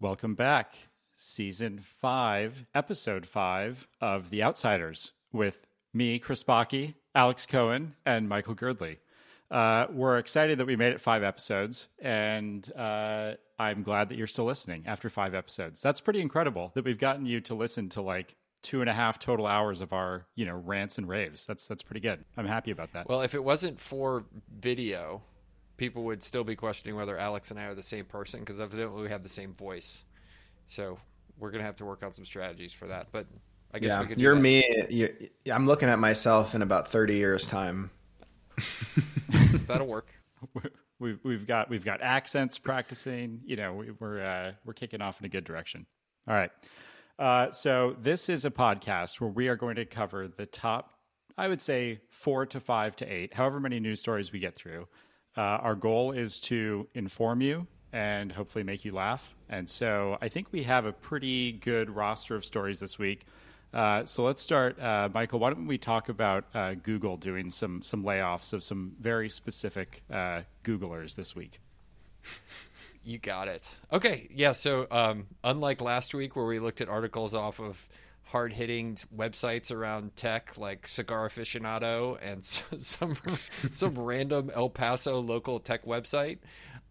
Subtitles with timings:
[0.00, 0.74] Welcome back.
[1.14, 8.56] Season five, episode five of The Outsiders with me, Chris Bakke, Alex Cohen, and Michael
[8.56, 8.98] Girdley.
[9.50, 14.26] Uh, we're excited that we made it five episodes, and uh, I'm glad that you're
[14.26, 15.80] still listening after five episodes.
[15.80, 19.20] That's pretty incredible that we've gotten you to listen to like two and a half
[19.20, 21.46] total hours of our, you know, rants and raves.
[21.46, 22.24] That's that's pretty good.
[22.36, 23.08] I'm happy about that.
[23.08, 25.22] Well, if it wasn't for video,
[25.76, 29.02] people would still be questioning whether Alex and I are the same person because evidently
[29.02, 30.02] we have the same voice.
[30.66, 30.98] So
[31.38, 33.08] we're gonna have to work on some strategies for that.
[33.12, 33.26] But
[33.72, 34.18] I guess yeah, we could.
[34.18, 34.40] you're that.
[34.40, 34.86] me.
[34.90, 37.90] You, I'm looking at myself in about 30 years' time.
[39.66, 40.08] That'll work.
[41.00, 43.40] we've we've got we've got accents practicing.
[43.44, 45.86] You know, we, we're uh, we're kicking off in a good direction.
[46.28, 46.50] All right.
[47.18, 50.98] Uh, so this is a podcast where we are going to cover the top,
[51.38, 54.88] I would say, four to five to eight, however many news stories we get through.
[55.36, 59.34] Uh, our goal is to inform you and hopefully make you laugh.
[59.48, 63.24] And so I think we have a pretty good roster of stories this week.
[63.72, 65.40] Uh, so let's start, uh, Michael.
[65.40, 70.02] Why don't we talk about uh, Google doing some some layoffs of some very specific
[70.12, 71.58] uh, Googlers this week?
[73.06, 73.68] You got it.
[73.92, 74.52] Okay, yeah.
[74.52, 77.86] So, um, unlike last week where we looked at articles off of
[78.26, 82.42] hard hitting websites around tech like Cigar Aficionado and
[82.82, 83.16] some
[83.72, 86.38] some random El Paso local tech website.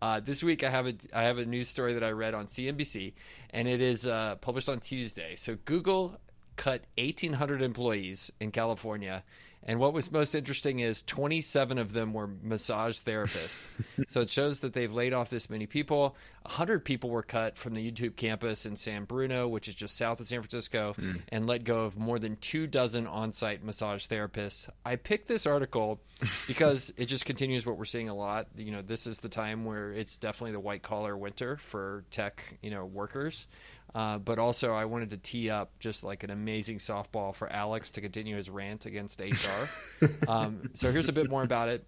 [0.02, 2.48] Uh, this week I have a I have a news story that I read on
[2.48, 3.14] CNBC,
[3.52, 5.36] and it is uh, published on Tuesday.
[5.36, 6.18] So Google
[6.56, 9.24] cut 1,800 employees in California.
[9.66, 13.62] And what was most interesting is 27 of them were massage therapists.
[14.10, 16.16] so it shows that they've laid off this many people.
[16.44, 20.20] 100 people were cut from the YouTube campus in San Bruno, which is just south
[20.20, 21.14] of San Francisco, hmm.
[21.30, 24.68] and let go of more than two dozen on site massage therapists.
[24.86, 26.02] I picked this article
[26.48, 28.48] because it just continues what we're seeing a lot.
[28.58, 32.58] You know, this is the time where it's definitely the white collar winter for tech,
[32.62, 33.48] you know, workers.
[33.96, 37.92] Uh, but also, I wanted to tee up just like an amazing softball for Alex
[37.92, 40.08] to continue his rant against HR.
[40.28, 41.86] um, so here's a bit more about it.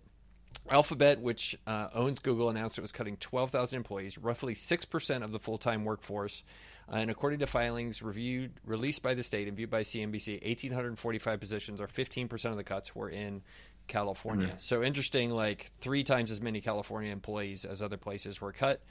[0.69, 5.39] Alphabet, which uh, owns Google, announced it was cutting 12,000 employees, roughly 6% of the
[5.39, 6.43] full time workforce.
[6.91, 11.39] Uh, and according to filings reviewed, released by the state and viewed by CNBC, 1,845
[11.39, 13.41] positions, or 15% of the cuts, were in
[13.87, 14.47] California.
[14.47, 14.57] Mm-hmm.
[14.59, 18.81] So interesting, like three times as many California employees as other places were cut.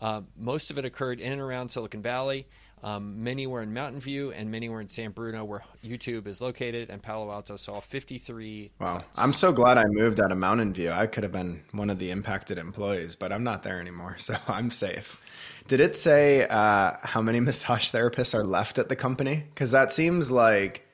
[0.00, 2.46] Uh, most of it occurred in and around Silicon Valley.
[2.82, 6.40] Um, many were in Mountain View, and many were in San Bruno, where YouTube is
[6.40, 6.90] located.
[6.90, 8.70] And Palo Alto saw 53.
[8.78, 8.98] Wow.
[8.98, 9.18] cuts.
[9.18, 10.90] I'm so glad I moved out of Mountain View.
[10.90, 14.36] I could have been one of the impacted employees, but I'm not there anymore, so
[14.46, 15.18] I'm safe.
[15.68, 19.44] Did it say uh, how many massage therapists are left at the company?
[19.54, 20.85] Because that seems like,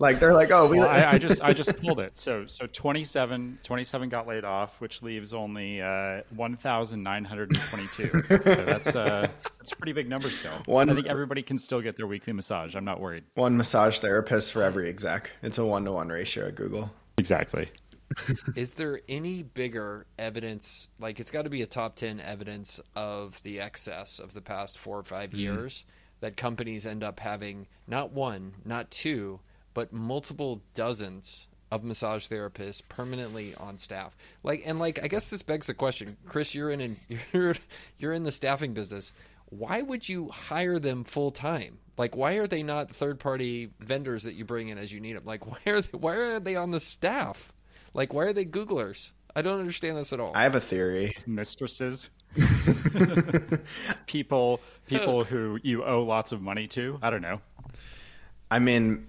[0.00, 0.78] like they're like, oh, we.
[0.78, 2.16] Well, I, I just I just pulled it.
[2.18, 7.50] So so 27, 27 got laid off, which leaves only uh, one thousand nine hundred
[7.50, 8.08] and twenty two.
[8.28, 9.28] so that's uh
[9.58, 10.52] that's a pretty big number still.
[10.64, 12.74] One- I think everybody can still get their weekly massage.
[12.74, 13.24] I'm not worried.
[13.34, 15.30] one massage therapist for every exec.
[15.42, 16.90] It's a one to one ratio at Google.
[17.18, 17.70] Exactly.
[18.56, 20.88] Is there any bigger evidence?
[20.98, 24.76] Like, it's got to be a top 10 evidence of the excess of the past
[24.78, 25.84] four or 5 years
[26.18, 29.38] that companies end up having not one, not two,
[29.74, 34.16] but multiple dozens of massage therapists permanently on staff.
[34.42, 36.96] Like, and like, I guess this begs the question, Chris, you're in, an,
[37.32, 37.54] you're,
[37.98, 39.12] you're in the staffing business.
[39.46, 41.78] Why would you hire them full time?
[41.96, 45.16] Like, why are they not third party vendors that you bring in as you need
[45.16, 45.24] them?
[45.24, 47.52] Like, why are they, why are they on the staff?
[47.94, 49.10] Like, why are they Googlers?
[49.34, 50.32] I don't understand this at all.
[50.34, 51.16] I have a theory.
[51.26, 52.10] Mistresses.
[54.06, 56.98] people people who you owe lots of money to.
[57.02, 57.40] I don't know.
[58.50, 59.08] I mean,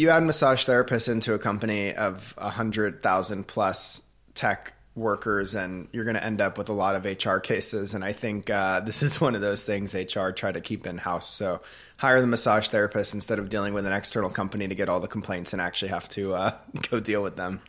[0.00, 4.00] you add massage therapists into a company of a hundred thousand plus
[4.34, 7.92] tech workers, and you're going to end up with a lot of HR cases.
[7.94, 10.96] And I think uh, this is one of those things HR try to keep in
[10.96, 11.28] house.
[11.28, 11.60] So
[11.98, 15.08] hire the massage therapist instead of dealing with an external company to get all the
[15.08, 16.54] complaints and actually have to uh,
[16.90, 17.60] go deal with them.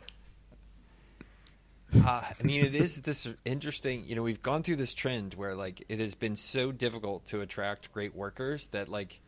[1.94, 4.04] Uh, I mean, it is this interesting.
[4.06, 7.42] You know, we've gone through this trend where like it has been so difficult to
[7.42, 9.20] attract great workers that like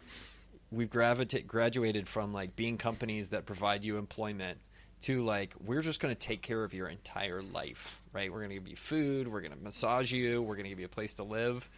[0.75, 4.59] we've gravita- graduated from like being companies that provide you employment
[5.03, 8.33] to like we're just going to take care of your entire life, right?
[8.33, 10.81] We're going to give you food, we're going to massage you, we're going to give
[10.81, 11.69] you a place to live,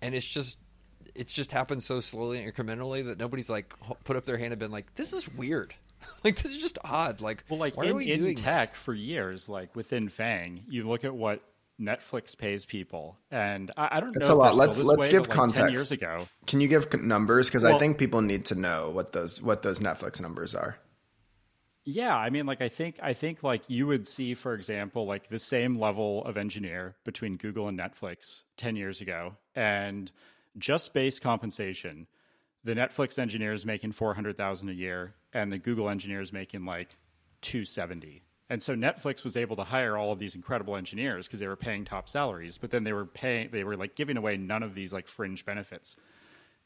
[0.00, 0.56] and it's just
[1.14, 3.74] it's just happened so slowly and incrementally that nobody's like
[4.04, 5.74] put up their hand and been like, this is weird.
[6.24, 7.20] like this is just odd.
[7.20, 10.62] Like, Well, like why in, are we in doing tech for years, like within Fang,
[10.68, 11.42] you look at what
[11.80, 14.34] Netflix pays people, and I, I don't It's know.
[14.34, 14.54] a lot.
[14.56, 15.72] Let's- let's way, give like, Ten context.
[15.72, 17.46] years ago, Can you give numbers?
[17.46, 20.76] Because I think people need to know what those what those Netflix numbers are.
[21.84, 25.28] Yeah, I mean, like I think I think like you would see, for example, like
[25.28, 30.12] the same level of engineer between Google and Netflix ten years ago, and
[30.58, 32.06] just base compensation,
[32.64, 36.96] the Netflix engineer is making 400,000 a year and the Google engineer is making like
[37.40, 38.22] 270.
[38.50, 41.56] And so Netflix was able to hire all of these incredible engineers because they were
[41.56, 44.74] paying top salaries, but then they were paying they were like giving away none of
[44.74, 45.96] these like fringe benefits.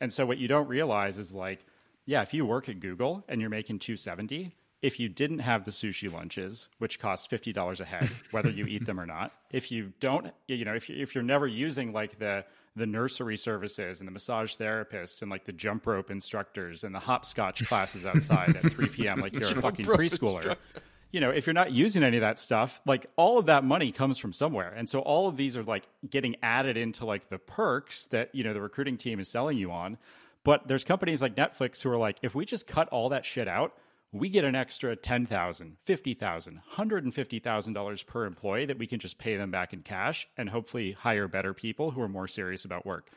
[0.01, 1.67] And so what you don't realize is like,
[2.07, 5.71] yeah, if you work at Google and you're making 270, if you didn't have the
[5.71, 9.71] sushi lunches, which cost fifty dollars a head, whether you eat them or not, if
[9.71, 12.47] you don't, you know, if you, if you're never using like the
[12.77, 16.99] the nursery services and the massage therapists and like the jump rope instructors and the
[16.99, 19.21] hopscotch classes outside at three p.m.
[19.21, 20.37] like you're a fucking preschooler.
[20.37, 20.83] Instructor
[21.15, 23.93] you know, if you're not using any of that stuff, like all of that money
[23.93, 24.75] comes from somewhere.
[24.77, 28.43] And so all of these are like getting added into like the perks that, you
[28.43, 29.97] know, the recruiting team is selling you on.
[30.43, 33.47] But there's companies like Netflix who are like, if we just cut all that shit
[33.47, 33.77] out,
[34.11, 35.29] we get an extra $10,000,
[35.87, 40.93] $50,000, $150,000 per employee that we can just pay them back in cash and hopefully
[40.99, 43.09] hire better people who are more serious about work.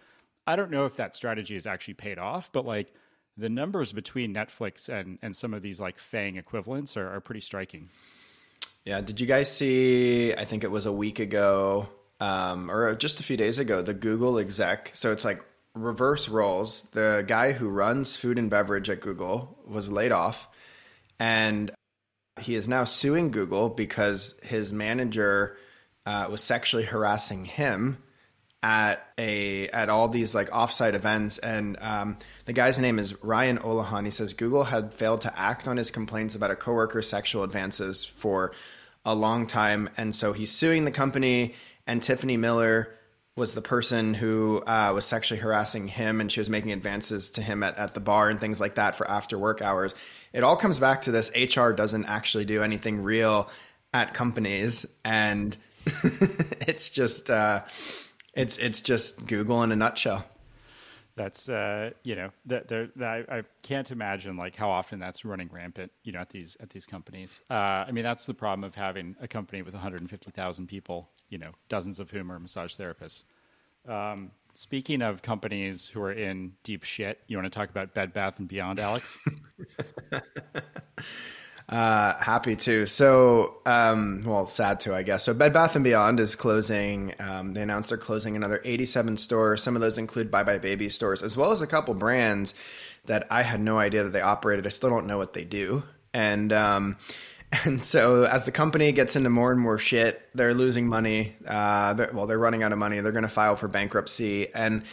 [0.45, 2.93] I don't know if that strategy has actually paid off, but like
[3.37, 7.41] the numbers between Netflix and, and some of these like FANG equivalents are, are pretty
[7.41, 7.89] striking.
[8.85, 9.01] Yeah.
[9.01, 11.89] Did you guys see, I think it was a week ago
[12.19, 14.91] um, or just a few days ago, the Google exec.
[14.93, 15.43] So it's like
[15.75, 16.83] reverse roles.
[16.93, 20.47] The guy who runs food and beverage at Google was laid off
[21.19, 21.71] and
[22.39, 25.57] he is now suing Google because his manager
[26.05, 27.97] uh, was sexually harassing him
[28.63, 33.59] at a at all these like offsite events and um, the guy's name is Ryan
[33.59, 34.05] Olohan.
[34.05, 38.03] He says Google had failed to act on his complaints about a coworker's sexual advances
[38.03, 38.53] for
[39.05, 41.55] a long time, and so he's suing the company.
[41.85, 42.93] And Tiffany Miller
[43.37, 47.41] was the person who uh, was sexually harassing him, and she was making advances to
[47.41, 49.93] him at, at the bar and things like that for after work hours.
[50.33, 53.49] It all comes back to this: HR doesn't actually do anything real
[53.93, 55.55] at companies, and
[55.85, 57.29] it's just.
[57.29, 57.61] Uh,
[58.37, 60.25] it's it's just Google in a nutshell.
[61.15, 65.91] That's uh, you know that I, I can't imagine like how often that's running rampant
[66.03, 67.41] you know at these at these companies.
[67.49, 67.53] Uh,
[67.87, 71.99] I mean that's the problem of having a company with 150,000 people, you know, dozens
[71.99, 73.23] of whom are massage therapists.
[73.87, 78.13] Um, speaking of companies who are in deep shit, you want to talk about Bed
[78.13, 79.17] Bath and Beyond, Alex?
[81.69, 82.85] Uh, happy to.
[82.85, 85.25] So, um, well, sad to, I guess.
[85.25, 87.13] So, Bed Bath and Beyond is closing.
[87.19, 89.63] Um, they announced they're closing another 87 stores.
[89.63, 92.53] Some of those include buybuy BABY stores, as well as a couple brands
[93.07, 94.65] that I had no idea that they operated.
[94.65, 95.83] I still don't know what they do.
[96.13, 96.97] And um,
[97.65, 101.35] and so, as the company gets into more and more shit, they're losing money.
[101.45, 102.99] Uh, they're, well, they're running out of money.
[103.01, 104.83] They're going to file for bankruptcy and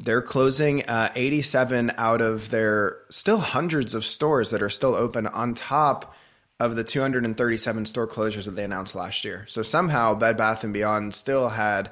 [0.00, 5.26] they're closing uh, 87 out of their still hundreds of stores that are still open
[5.26, 6.14] on top
[6.58, 9.44] of the 237 store closures that they announced last year.
[9.48, 11.90] So somehow Bed Bath and Beyond still had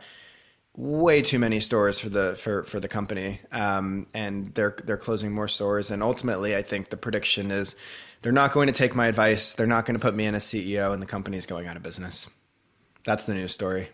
[0.75, 5.33] way too many stores for the for for the company, um, and they're they're closing
[5.33, 5.91] more stores.
[5.91, 7.77] And ultimately, I think the prediction is
[8.23, 9.55] they're not going to take my advice.
[9.55, 11.77] They're not going to put me in as CEO, and the company is going out
[11.77, 12.29] of business.
[13.05, 13.89] That's the news story.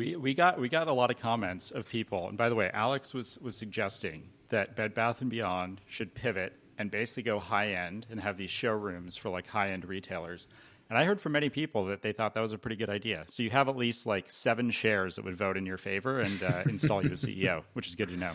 [0.00, 2.70] We we got we got a lot of comments of people, and by the way,
[2.72, 7.72] Alex was was suggesting that Bed Bath and Beyond should pivot and basically go high
[7.74, 10.46] end and have these showrooms for like high end retailers.
[10.88, 13.24] And I heard from many people that they thought that was a pretty good idea.
[13.26, 16.42] So you have at least like seven shares that would vote in your favor and
[16.42, 18.32] uh, install you as CEO, which is good to know.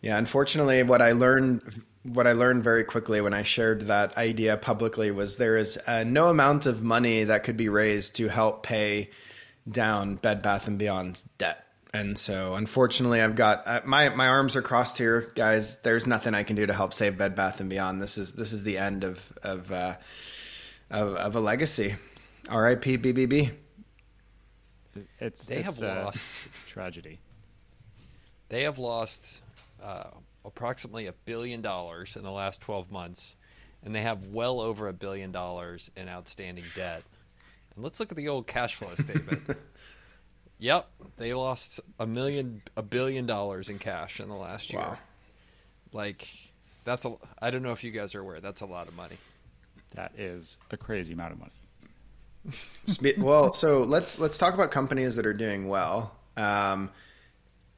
[0.00, 4.56] Yeah, unfortunately, what I learned what I learned very quickly when I shared that idea
[4.56, 8.64] publicly was there is uh, no amount of money that could be raised to help
[8.64, 9.10] pay
[9.70, 11.64] down Bed Bath and Beyond's debt.
[11.92, 15.78] And so, unfortunately, I've got uh, my my arms are crossed here, guys.
[15.78, 18.00] There's nothing I can do to help save Bed Bath and Beyond.
[18.00, 19.96] This is this is the end of of uh,
[20.88, 21.96] of, of, a legacy.
[22.48, 22.98] R.I.P.
[22.98, 23.50] BBB.
[25.18, 26.26] It's they it's, have uh, lost.
[26.46, 27.18] It's a tragedy.
[28.48, 29.42] They have lost
[29.82, 30.10] uh,
[30.44, 33.36] approximately a billion dollars in the last 12 months,
[33.84, 37.02] and they have well over a billion dollars in outstanding debt.
[37.80, 39.56] And let's look at the old cash flow statement.
[40.58, 44.82] yep, they lost a million, a billion dollars in cash in the last year.
[44.82, 44.98] Wow.
[45.90, 46.28] Like,
[46.84, 47.14] that's a.
[47.40, 48.38] I don't know if you guys are aware.
[48.38, 49.16] That's a lot of money.
[49.92, 53.14] That is a crazy amount of money.
[53.18, 56.14] well, so let's let's talk about companies that are doing well.
[56.36, 56.90] Um,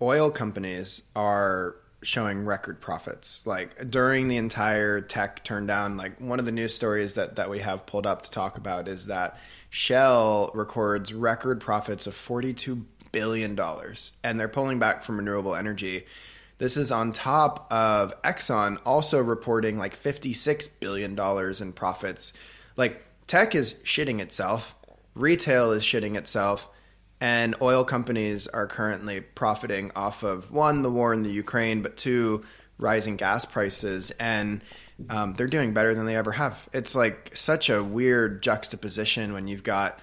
[0.01, 3.47] oil companies are showing record profits.
[3.47, 7.61] Like during the entire tech turndown, like one of the news stories that that we
[7.61, 9.39] have pulled up to talk about is that
[9.75, 13.59] Shell records record profits of $42 billion,
[14.23, 16.05] and they're pulling back from renewable energy.
[16.59, 21.19] This is on top of Exxon also reporting like $56 billion
[21.62, 22.35] in profits.
[22.76, 24.76] Like tech is shitting itself,
[25.14, 26.69] retail is shitting itself,
[27.23, 31.97] And oil companies are currently profiting off of one, the war in the Ukraine, but
[31.97, 32.43] two,
[32.79, 34.11] rising gas prices.
[34.19, 34.64] And
[35.09, 36.69] um, they're doing better than they ever have.
[36.73, 39.99] It's like such a weird juxtaposition when you've got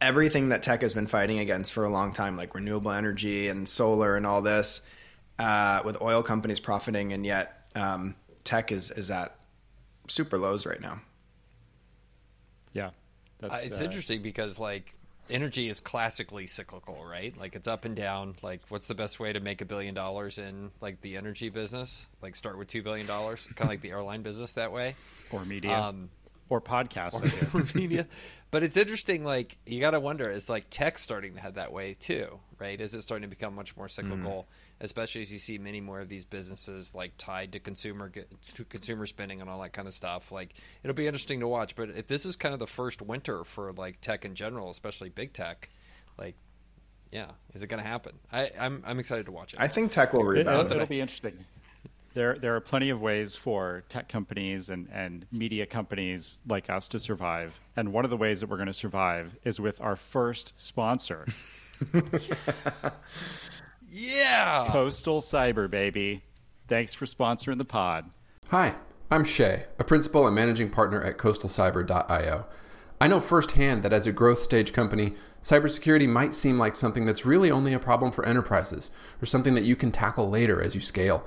[0.00, 3.68] everything that tech has been fighting against for a long time, like renewable energy and
[3.68, 4.80] solar and all this,
[5.38, 9.36] uh, with oil companies profiting, and yet um, tech is is at
[10.08, 11.00] super lows right now.
[12.72, 12.90] Yeah,
[13.42, 14.94] uh, it's uh, interesting because like
[15.30, 17.36] energy is classically cyclical, right?
[17.38, 18.36] Like it's up and down.
[18.42, 22.06] Like, what's the best way to make a billion dollars in like the energy business?
[22.22, 24.96] Like, start with two billion dollars, kind of like the airline business that way,
[25.30, 26.10] or media, um,
[26.48, 28.06] or podcasts, or, or media.
[28.50, 29.24] But it's interesting.
[29.24, 32.80] Like, you got to wonder: is like tech starting to head that way too, right?
[32.80, 34.48] Is it starting to become much more cyclical?
[34.48, 38.10] Mm especially as you see many more of these businesses like tied to consumer
[38.54, 40.32] to consumer spending and all that kind of stuff.
[40.32, 41.76] Like it'll be interesting to watch.
[41.76, 45.08] But if this is kind of the first winter for like tech in general, especially
[45.08, 45.68] big tech,
[46.18, 46.34] like
[47.12, 48.12] yeah, is it going to happen?
[48.30, 49.60] I, am I'm, I'm excited to watch it.
[49.60, 50.70] I think tech will rebound.
[50.70, 51.44] It, will be interesting.
[52.14, 56.88] There, there are plenty of ways for tech companies and, and media companies like us
[56.88, 57.58] to survive.
[57.76, 61.26] And one of the ways that we're going to survive is with our first sponsor.
[63.90, 64.66] Yeah.
[64.68, 66.22] Coastal Cyber, baby.
[66.68, 68.08] Thanks for sponsoring the pod.
[68.50, 68.76] Hi,
[69.10, 72.46] I'm Shay, a principal and managing partner at coastalcyber.io.
[73.00, 77.26] I know firsthand that as a growth stage company, cybersecurity might seem like something that's
[77.26, 80.80] really only a problem for enterprises or something that you can tackle later as you
[80.80, 81.24] scale.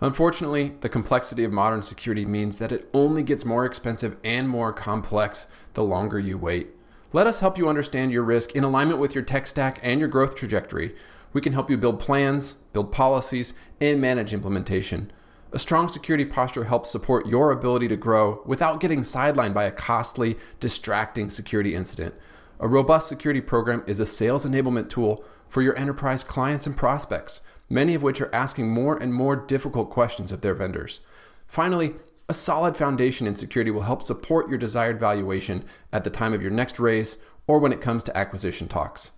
[0.00, 4.72] Unfortunately, the complexity of modern security means that it only gets more expensive and more
[4.72, 6.70] complex the longer you wait.
[7.14, 10.08] Let us help you understand your risk in alignment with your tech stack and your
[10.08, 10.94] growth trajectory
[11.32, 15.10] we can help you build plans, build policies, and manage implementation.
[15.52, 19.70] A strong security posture helps support your ability to grow without getting sidelined by a
[19.70, 22.14] costly, distracting security incident.
[22.58, 27.42] A robust security program is a sales enablement tool for your enterprise clients and prospects,
[27.68, 31.00] many of which are asking more and more difficult questions of their vendors.
[31.46, 31.96] Finally,
[32.28, 36.40] a solid foundation in security will help support your desired valuation at the time of
[36.40, 39.10] your next raise or when it comes to acquisition talks.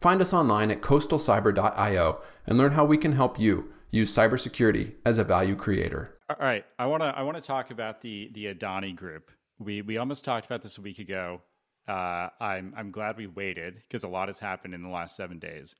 [0.00, 5.18] Find us online at coastalcyber.io and learn how we can help you use cybersecurity as
[5.18, 6.16] a value creator.
[6.28, 9.30] All right, I want to I want to talk about the the Adani Group.
[9.58, 11.40] We we almost talked about this a week ago.
[11.88, 15.38] Uh, I'm I'm glad we waited because a lot has happened in the last seven
[15.38, 15.76] days.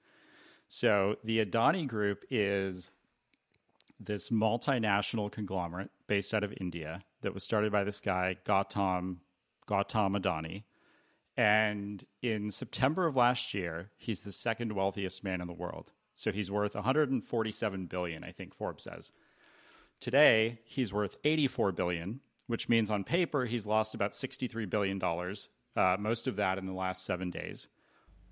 [0.68, 2.90] So the Adani Group is
[3.98, 9.16] this multinational conglomerate based out of India that was started by this guy Gautam
[9.68, 10.62] Gautam Adani
[11.36, 15.92] and in September of last year, he's the second wealthiest man in the world.
[16.14, 19.12] So he's worth 147 billion, I think Forbes says.
[20.00, 25.48] Today, he's worth 84 billion, which means on paper he's lost about 63 billion dollars,
[25.76, 27.68] uh, most of that in the last seven days.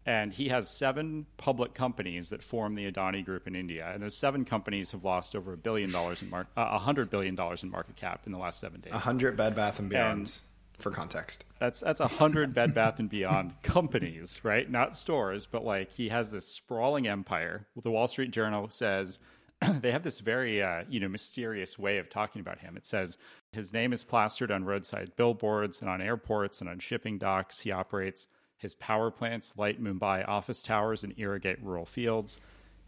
[0.06, 4.16] And he has seven public companies that form the Adani Group in India, and those
[4.16, 7.70] seven companies have lost over a billion dollars in market, uh, hundred billion dollars in
[7.70, 8.92] market cap in the last seven days.
[8.92, 10.40] A hundred Bed Bath and Beyonds
[10.78, 11.44] for context.
[11.58, 14.70] That's that's a hundred Bed Bath and Beyond companies, right?
[14.70, 17.66] Not stores, but like he has this sprawling empire.
[17.80, 19.18] The Wall Street Journal says
[19.80, 22.76] they have this very uh, you know mysterious way of talking about him.
[22.76, 23.18] It says
[23.52, 27.60] his name is plastered on roadside billboards and on airports and on shipping docks.
[27.60, 28.26] He operates
[28.56, 32.38] his power plants light Mumbai office towers and irrigate rural fields.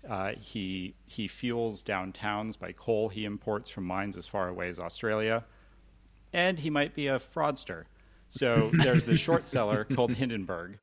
[0.08, 4.78] Uh, he he fuels downtowns by coal he imports from mines as far away as
[4.78, 5.44] Australia
[6.32, 7.84] and he might be a fraudster.
[8.28, 10.78] So there's the short seller called Hindenburg,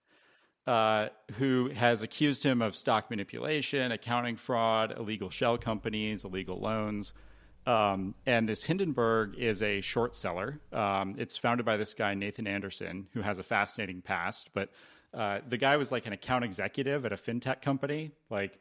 [0.65, 7.13] uh, who has accused him of stock manipulation, accounting fraud, illegal shell companies, illegal loans.
[7.65, 10.59] Um, and this Hindenburg is a short seller.
[10.71, 14.50] Um, it's founded by this guy, Nathan Anderson, who has a fascinating past.
[14.53, 14.69] But
[15.13, 18.59] uh, the guy was like an account executive at a fintech company like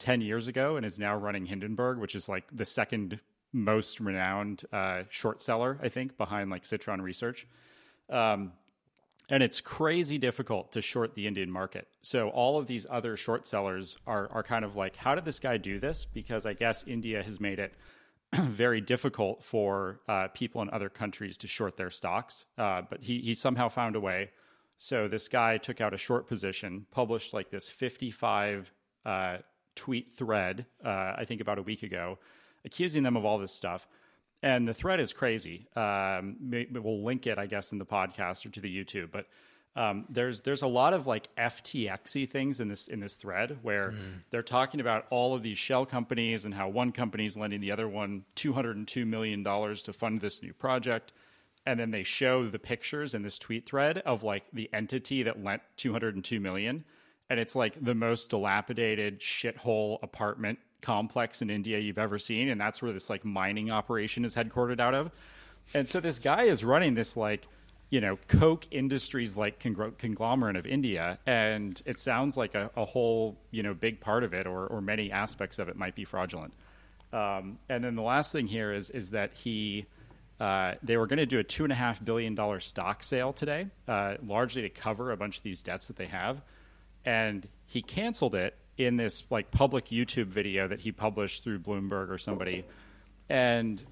[0.00, 3.20] 10 years ago and is now running Hindenburg, which is like the second
[3.52, 7.46] most renowned uh, short seller, I think, behind like Citron Research.
[8.10, 8.52] Um,
[9.28, 11.86] and it's crazy difficult to short the Indian market.
[12.02, 15.40] So all of these other short sellers are are kind of like, how did this
[15.40, 16.04] guy do this?
[16.04, 17.72] Because I guess India has made it
[18.34, 22.44] very difficult for uh, people in other countries to short their stocks.
[22.58, 24.30] Uh, but he he somehow found a way.
[24.78, 28.72] So this guy took out a short position, published like this 55
[29.06, 29.36] uh,
[29.76, 32.18] tweet thread, uh, I think about a week ago,
[32.64, 33.86] accusing them of all this stuff.
[34.42, 35.68] And the thread is crazy.
[35.76, 36.36] Um,
[36.72, 39.12] we'll link it, I guess, in the podcast or to the YouTube.
[39.12, 39.26] But
[39.74, 43.92] um, there's there's a lot of like FTXy things in this in this thread where
[43.92, 44.20] mm.
[44.30, 47.72] they're talking about all of these shell companies and how one company is lending the
[47.72, 51.12] other one 202 million dollars to fund this new project,
[51.64, 55.42] and then they show the pictures in this tweet thread of like the entity that
[55.42, 56.84] lent 202 million,
[57.30, 62.60] and it's like the most dilapidated shithole apartment complex in India you've ever seen, and
[62.60, 65.10] that's where this like mining operation is headquartered out of.
[65.74, 67.46] And so this guy is running this like
[67.90, 72.84] you know Koch Industries like congr- conglomerate of India, and it sounds like a, a,
[72.84, 76.04] whole you know big part of it or or many aspects of it might be
[76.04, 76.52] fraudulent.
[77.12, 79.86] Um, and then the last thing here is is that he.
[80.40, 83.32] Uh, they were going to do a two and a half billion dollar stock sale
[83.32, 86.42] today, uh, largely to cover a bunch of these debts that they have,
[87.04, 92.10] and he canceled it in this like public YouTube video that he published through Bloomberg
[92.10, 92.64] or somebody,
[93.28, 93.82] and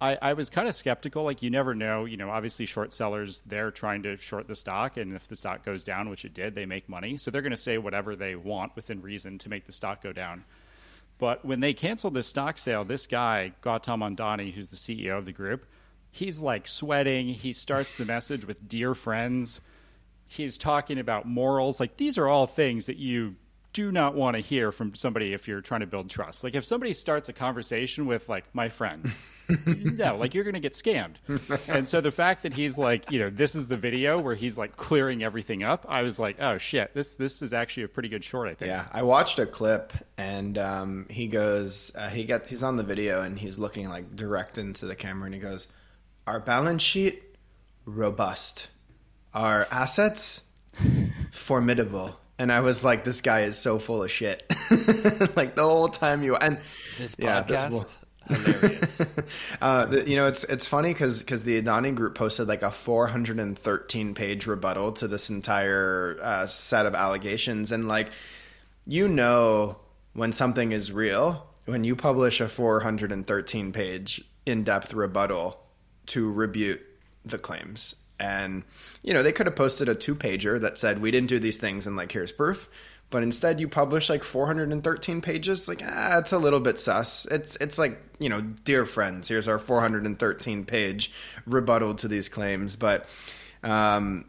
[0.00, 1.24] I, I was kind of skeptical.
[1.24, 2.06] Like you never know.
[2.06, 5.64] You know, obviously short sellers they're trying to short the stock, and if the stock
[5.64, 7.18] goes down, which it did, they make money.
[7.18, 10.12] So they're going to say whatever they want within reason to make the stock go
[10.12, 10.44] down.
[11.18, 15.26] But when they canceled this stock sale, this guy Gautam Adani, who's the CEO of
[15.26, 15.66] the group,
[16.10, 17.28] he's like sweating.
[17.28, 19.60] He starts the message with "Dear friends."
[20.26, 21.78] He's talking about morals.
[21.78, 23.34] Like these are all things that you
[23.72, 26.42] do not want to hear from somebody if you're trying to build trust.
[26.42, 29.12] Like if somebody starts a conversation with like my friend,
[29.66, 31.16] no, like you're going to get scammed.
[31.68, 34.58] And so the fact that he's like, you know, this is the video where he's
[34.58, 38.08] like clearing everything up, I was like, oh shit, this this is actually a pretty
[38.08, 38.48] good short.
[38.48, 38.68] I think.
[38.68, 42.84] Yeah, I watched a clip and um, he goes, uh, he got he's on the
[42.84, 45.68] video and he's looking like direct into the camera and he goes,
[46.26, 47.22] our balance sheet
[47.84, 48.68] robust,
[49.32, 50.42] our assets
[51.32, 54.42] formidable and I was like, "This guy is so full of shit."
[55.36, 56.58] like the whole time you and
[56.98, 57.98] this podcast.
[58.28, 59.00] Yeah, this, hilarious.
[59.60, 62.70] uh, the, you know, it's it's funny because because the Adani Group posted like a
[62.70, 68.10] 413 page rebuttal to this entire uh, set of allegations, and like
[68.86, 69.76] you know
[70.14, 75.60] when something is real when you publish a 413 page in depth rebuttal
[76.06, 76.80] to rebut
[77.24, 78.62] the claims and
[79.02, 81.56] you know they could have posted a two pager that said we didn't do these
[81.56, 82.68] things and like here's proof.
[83.08, 85.66] But instead you publish like 413 pages.
[85.66, 87.26] Like ah it's a little bit sus.
[87.26, 91.10] It's it's like you know dear friends here's our 413 page
[91.46, 92.76] rebuttal to these claims.
[92.76, 93.06] But
[93.64, 94.26] um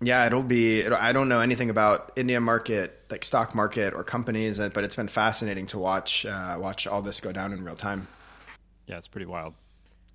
[0.00, 4.04] yeah it'll be it'll, i don't know anything about india market like stock market or
[4.04, 7.74] companies but it's been fascinating to watch uh, watch all this go down in real
[7.74, 8.06] time.
[8.86, 9.54] Yeah it's pretty wild.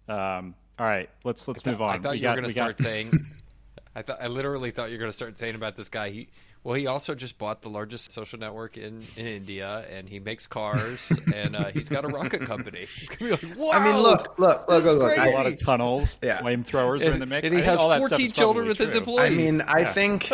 [0.07, 1.95] Um all right, let's let's move on.
[1.95, 2.83] I thought we you got, were going to start got...
[2.83, 3.25] saying.
[3.95, 6.09] I thought I literally thought you were going to start saying about this guy.
[6.09, 6.29] He
[6.63, 10.47] well, he also just bought the largest social network in, in India, and he makes
[10.47, 12.87] cars, and uh, he's got a rocket company.
[12.99, 15.17] He's gonna be like, Whoa, I mean, look, look, look, look, look.
[15.17, 16.39] A lot of tunnels, yeah.
[16.39, 18.87] flamethrowers are in the mix, and he has fourteen children with true.
[18.87, 19.33] his employees.
[19.33, 19.93] I mean, I yeah.
[19.93, 20.31] think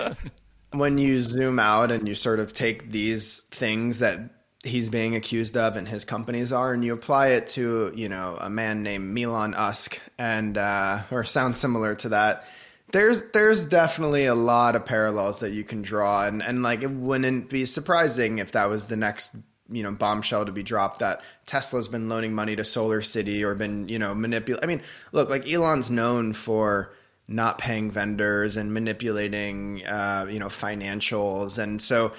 [0.71, 4.19] when you zoom out and you sort of take these things that
[4.63, 8.38] he's being accused of and his companies are, and you apply it to you know
[8.39, 12.45] a man named Milan Usk and uh, or sounds similar to that.
[12.91, 16.91] There's there's definitely a lot of parallels that you can draw, and and like it
[16.91, 19.36] wouldn't be surprising if that was the next
[19.69, 23.56] you know bombshell to be dropped that Tesla's been loaning money to Solar City or
[23.56, 24.63] been you know manipulate.
[24.63, 26.93] I mean, look, like Elon's known for
[27.28, 32.12] not paying vendors and manipulating uh, you know financials, and so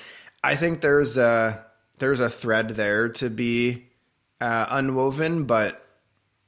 [0.42, 1.66] I think there's a
[2.00, 3.86] there's a thread there to be
[4.40, 5.86] uh, unwoven, but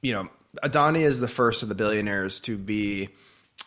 [0.01, 0.27] you know,
[0.61, 3.09] Adani is the first of the billionaires to be,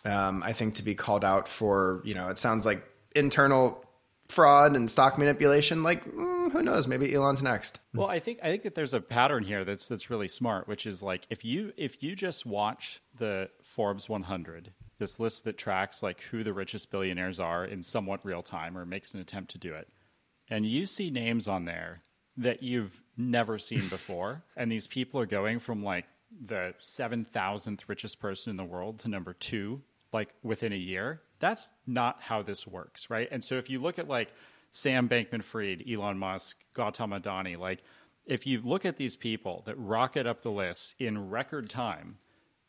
[0.04, 2.02] um, I think, to be called out for.
[2.04, 3.82] You know, it sounds like internal
[4.28, 5.82] fraud and stock manipulation.
[5.82, 6.86] Like, mm, who knows?
[6.86, 7.80] Maybe Elon's next.
[7.94, 10.86] Well, I think I think that there's a pattern here that's that's really smart, which
[10.86, 16.02] is like if you if you just watch the Forbes 100, this list that tracks
[16.02, 19.58] like who the richest billionaires are in somewhat real time or makes an attempt to
[19.58, 19.88] do it
[20.50, 22.02] and you see names on there
[22.36, 26.06] that you've never seen before, and these people are going from like
[26.44, 29.80] the 7,000th richest person in the world to number two,
[30.12, 33.28] like within a year, that's not how this works, right?
[33.30, 34.32] And so if you look at like
[34.70, 37.82] Sam Bankman Fried, Elon Musk, Gautam Adani, like
[38.26, 42.18] if you look at these people that rocket up the list in record time,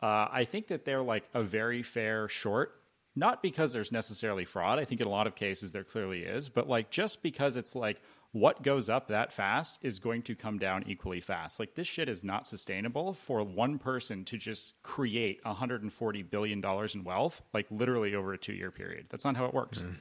[0.02, 2.77] uh, I think that they're like a very fair short
[3.18, 4.78] not because there's necessarily fraud.
[4.78, 7.76] I think in a lot of cases there clearly is, but like just because it's
[7.76, 8.00] like
[8.32, 11.60] what goes up that fast is going to come down equally fast.
[11.60, 16.94] Like this shit is not sustainable for one person to just create 140 billion dollars
[16.94, 19.08] in wealth like literally over a 2-year period.
[19.10, 19.82] That's not how it works.
[19.82, 19.96] Mm.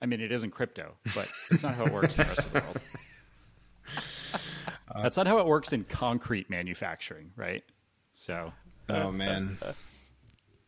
[0.00, 2.46] I mean it is in crypto, but it's not how it works in the rest
[2.46, 2.80] of the world.
[4.94, 7.64] Uh, That's not how it works in concrete manufacturing, right?
[8.12, 8.52] So,
[8.90, 9.56] oh man.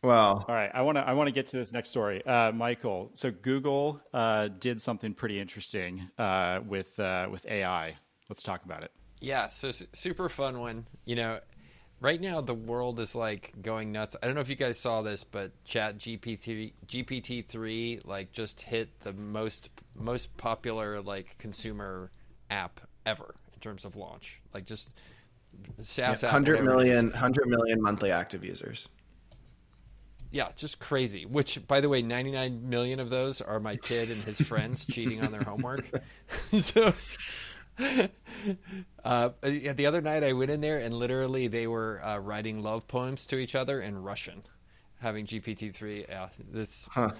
[0.05, 0.69] Well, all right.
[0.71, 3.09] I want to I want to get to this next story, uh, Michael.
[3.15, 7.97] So Google uh, did something pretty interesting uh, with uh, with AI.
[8.29, 8.91] Let's talk about it.
[9.19, 9.49] Yeah.
[9.49, 10.85] So super fun one.
[11.05, 11.39] You know,
[12.01, 14.15] right now the world is like going nuts.
[14.21, 18.61] I don't know if you guys saw this, but Chat GPT GPT three like just
[18.61, 22.11] hit the most most popular like consumer
[22.51, 24.39] app ever in terms of launch.
[24.53, 24.91] Like just
[25.81, 27.01] SaaS Yeah, app, 100 whatever it is.
[27.01, 28.87] million, 100 million monthly active users.
[30.35, 31.25] Yeah, just crazy.
[31.25, 35.23] Which, by the way, 99 million of those are my kid and his friends cheating
[35.23, 35.85] on their homework.
[36.59, 36.93] so,
[39.05, 42.61] uh, yeah, the other night I went in there and literally they were uh, writing
[42.61, 44.43] love poems to each other in Russian,
[44.99, 46.03] having GPT three.
[46.09, 46.85] Yeah, this.
[46.91, 47.11] Huh.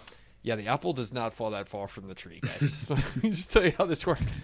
[0.41, 2.85] Yeah, the apple does not fall that far from the tree, guys.
[2.89, 4.41] Let me just tell you how this works.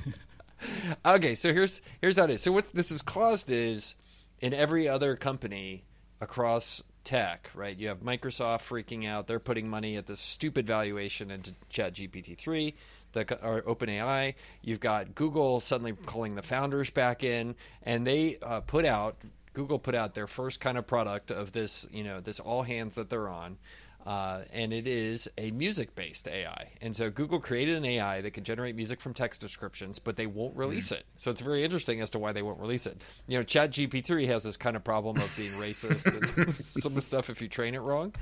[1.05, 2.41] okay, so here's here's how it is.
[2.41, 3.95] So what this has caused is
[4.39, 5.83] in every other company
[6.21, 7.75] across tech, right?
[7.77, 12.75] You have Microsoft freaking out; they're putting money at this stupid valuation into ChatGPT three,
[13.13, 14.35] the or OpenAI.
[14.61, 19.17] You've got Google suddenly calling the founders back in, and they uh, put out
[19.53, 22.95] Google put out their first kind of product of this, you know, this all hands
[22.95, 23.57] that they're on.
[24.05, 26.71] Uh, and it is a music based AI.
[26.81, 30.25] And so Google created an AI that can generate music from text descriptions, but they
[30.25, 31.05] won't release it.
[31.17, 32.99] So it's very interesting as to why they won't release it.
[33.27, 37.01] You know, ChatGPT has this kind of problem of being racist and some of the
[37.01, 38.13] stuff if you train it wrong.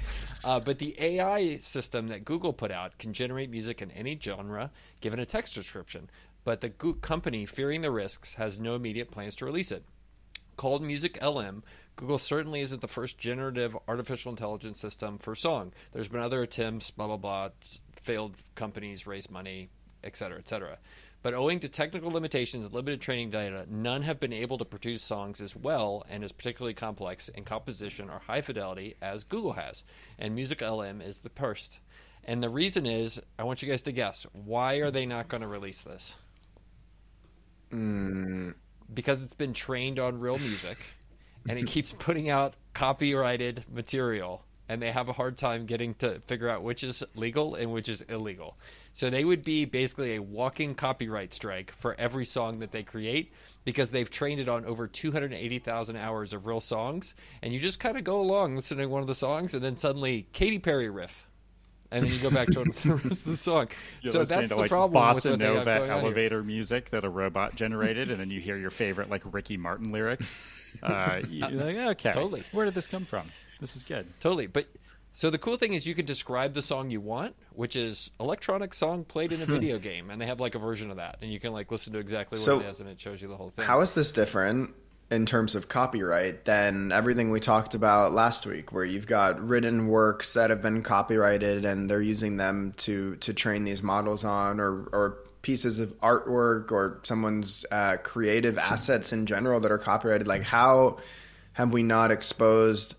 [0.44, 4.72] Uh, but the AI system that Google put out can generate music in any genre
[5.00, 6.10] given a text description.
[6.44, 9.86] But the Go- company, fearing the risks, has no immediate plans to release it
[10.60, 11.62] called MusicLM,
[12.00, 15.74] Google certainly isn't the first generative artificial intelligence system for song.
[15.92, 17.50] There's been other attempts, blah, blah, blah,
[17.92, 19.68] failed companies raise money,
[20.02, 20.78] et cetera, et cetera.
[21.24, 25.04] But owing to technical limitations and limited training data, none have been able to produce
[25.04, 29.84] songs as well and as particularly complex in composition or high fidelity as Google has.
[30.18, 31.82] And MusicLM is the first.
[32.24, 35.42] And the reason is, I want you guys to guess, why are they not going
[35.42, 36.16] to release this?
[37.72, 38.52] Hmm.
[38.92, 40.78] because it's been trained on real music
[41.48, 46.20] and it keeps putting out copyrighted material and they have a hard time getting to
[46.28, 48.56] figure out which is legal and which is illegal.
[48.94, 53.34] So they would be basically a walking copyright strike for every song that they create
[53.66, 57.98] because they've trained it on over 280,000 hours of real songs and you just kind
[57.98, 61.29] of go along listening to one of the songs and then suddenly Katy Perry riff
[61.92, 63.68] and then you go back to the rest of the song.
[64.02, 65.98] You're so that's to the like problem with bossa what they have nova going on
[65.98, 66.06] here.
[66.06, 69.92] elevator music that a robot generated, and then you hear your favorite like Ricky Martin
[69.92, 70.22] lyric.
[70.84, 72.44] Uh, you're like, okay, Totally.
[72.52, 73.28] Where did this come from?
[73.60, 74.06] This is good.
[74.20, 74.46] Totally.
[74.46, 74.68] But
[75.14, 78.76] so the cool thing is you can describe the song you want, which is electronic
[78.76, 81.34] song played in a video game, and they have like a version of that, and
[81.34, 83.36] you can like listen to exactly what So, it is, and it shows you the
[83.36, 83.66] whole thing.
[83.66, 84.76] How is this different
[85.12, 89.88] in terms of copyright than everything we talked about last week, where you've got written
[89.88, 94.60] works that have been copyrighted and they're using them to to train these models on,
[94.60, 100.28] or or pieces of artwork or someone's uh, creative assets in general that are copyrighted?
[100.28, 100.98] Like, how
[101.54, 102.96] have we not exposed?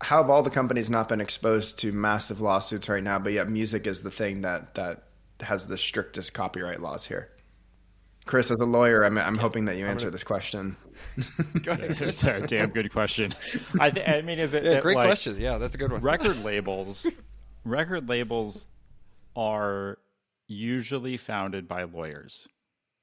[0.00, 3.18] How have all the companies not been exposed to massive lawsuits right now?
[3.18, 5.04] But yet, music is the thing that that
[5.40, 7.30] has the strictest copyright laws here.
[8.32, 10.74] Chris, as a lawyer, I'm, I'm hoping that you answer this question.
[11.54, 13.34] It's a damn good question.
[13.78, 15.38] I, th- I mean, is it yeah, that, great like, question.
[15.38, 16.00] Yeah, that's a good one.
[16.00, 17.06] record labels
[17.66, 18.68] record labels
[19.36, 19.98] are
[20.48, 22.48] usually founded by lawyers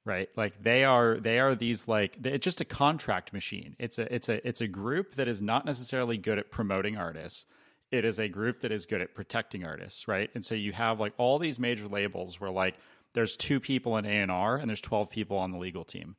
[0.04, 4.12] right like they are they are these like it's just a contract machine it's a
[4.12, 7.46] it's a it's a group that is not necessarily good at promoting artists
[7.92, 10.98] it is a group that is good at protecting artists right and so you have
[10.98, 12.74] like all these major labels where like
[13.12, 16.16] there's two people in A&R and there's 12 people on the legal team.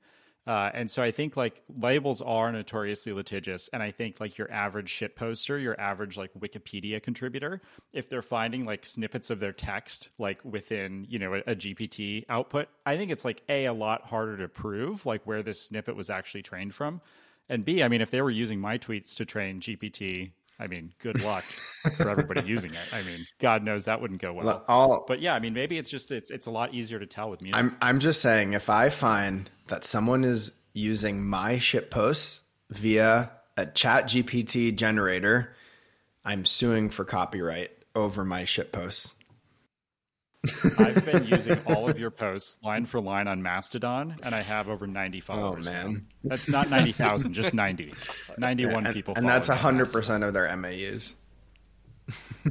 [0.47, 4.51] Uh, and so I think like labels are notoriously litigious, and I think like your
[4.51, 7.61] average shit poster, your average like Wikipedia contributor,
[7.93, 12.25] if they're finding like snippets of their text like within you know a, a GPT
[12.27, 15.95] output, I think it's like a a lot harder to prove like where this snippet
[15.95, 17.01] was actually trained from,
[17.47, 20.93] and b I mean if they were using my tweets to train GPT, I mean
[20.99, 22.93] good luck for everybody using it.
[22.93, 24.63] I mean God knows that wouldn't go well.
[24.67, 27.29] All But yeah, I mean maybe it's just it's it's a lot easier to tell
[27.31, 27.57] with music.
[27.59, 33.31] I'm I'm just saying if I find that someone is using my shit posts via
[33.57, 35.55] a chat GPT generator,
[36.23, 39.15] I'm suing for copyright over my shit posts.
[40.79, 44.69] I've been using all of your posts line for line on Mastodon, and I have
[44.69, 45.67] over 90 followers.
[45.67, 46.07] Oh, man.
[46.23, 47.93] That's not 90,000, just 90.
[48.37, 49.13] 91 And, people.
[49.15, 51.15] and that's follow 100% of their MAUs.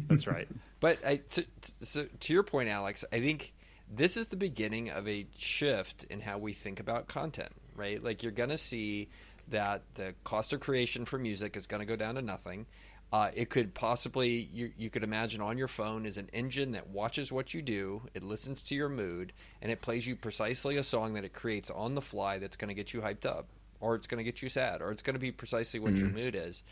[0.09, 0.49] That's right.
[0.81, 3.53] But I, to, to, so to your point, Alex, I think
[3.87, 8.03] this is the beginning of a shift in how we think about content, right?
[8.03, 9.11] Like you're going to see
[9.49, 12.65] that the cost of creation for music is going to go down to nothing.
[13.13, 16.89] Uh, it could possibly you, you could imagine on your phone is an engine that
[16.91, 20.85] watches what you do, it listens to your mood, and it plays you precisely a
[20.85, 23.49] song that it creates on the fly that's going to get you hyped up.
[23.81, 26.09] or it's going to get you sad, or it's going to be precisely what your
[26.11, 26.63] mood is.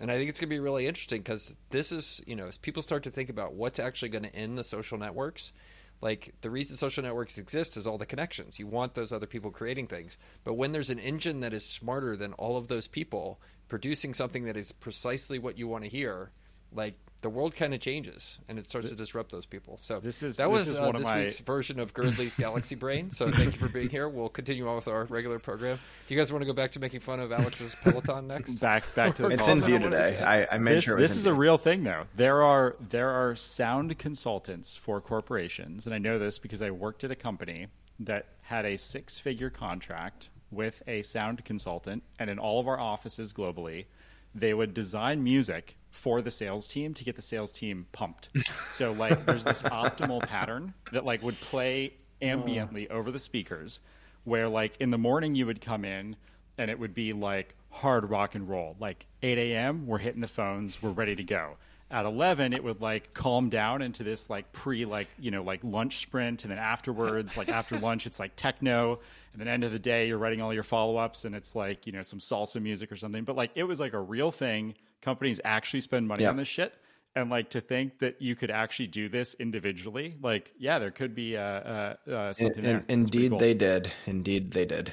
[0.00, 2.56] And I think it's going to be really interesting because this is, you know, as
[2.56, 5.52] people start to think about what's actually going to end the social networks,
[6.00, 8.58] like the reason social networks exist is all the connections.
[8.58, 10.16] You want those other people creating things.
[10.42, 14.44] But when there's an engine that is smarter than all of those people producing something
[14.44, 16.30] that is precisely what you want to hear,
[16.72, 19.78] like the world kind of changes and it starts to disrupt those people.
[19.80, 21.94] So This is- that this was is uh, one of this my- week's version of
[21.94, 23.10] Girdley's Galaxy Brain.
[23.10, 24.10] So thank you for being here.
[24.10, 25.78] We'll continue on with our regular program.
[26.06, 28.56] Do you guys want to go back to making fun of Alex's Peloton next?
[28.56, 29.52] Back back to the It's call.
[29.52, 30.22] in view I don't wanna today.
[30.22, 32.42] I, I made this, sure it was this in is a real thing though there
[32.42, 37.10] are there are sound consultants for corporations and i know this because i worked at
[37.10, 37.68] a company
[38.00, 42.78] that had a six figure contract with a sound consultant and in all of our
[42.78, 43.86] offices globally
[44.34, 48.30] they would design music for the sales team to get the sales team pumped
[48.68, 52.94] so like there's this optimal pattern that like would play ambiently oh.
[52.94, 53.80] over the speakers
[54.24, 56.16] where like in the morning you would come in
[56.58, 58.76] and it would be like hard rock and roll.
[58.78, 61.56] Like 8 a.m., we're hitting the phones, we're ready to go.
[61.90, 65.60] At 11, it would like calm down into this like pre like you know like
[65.62, 69.00] lunch sprint, and then afterwards, like after lunch, it's like techno,
[69.34, 71.86] and then end of the day, you're writing all your follow ups, and it's like
[71.86, 73.24] you know some salsa music or something.
[73.24, 74.74] But like it was like a real thing.
[75.02, 76.30] Companies actually spend money Yeah.
[76.30, 76.72] on this shit.
[77.16, 81.14] And like to think that you could actually do this individually, like yeah, there could
[81.14, 82.78] be uh, uh, uh, something In- there.
[82.88, 83.38] in- indeed, cool.
[83.38, 83.92] they did.
[84.06, 84.92] Indeed, they did.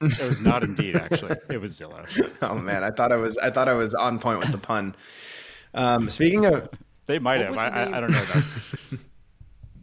[0.00, 1.36] It was not Indeed, actually.
[1.50, 2.06] It was Zillow.
[2.42, 3.36] Oh man, I thought I was.
[3.38, 4.94] I thought I was on point with the pun.
[5.74, 6.68] Um, speaking of,
[7.06, 7.74] They might What have.
[7.74, 7.98] I, the I.
[7.98, 8.44] I don't know that.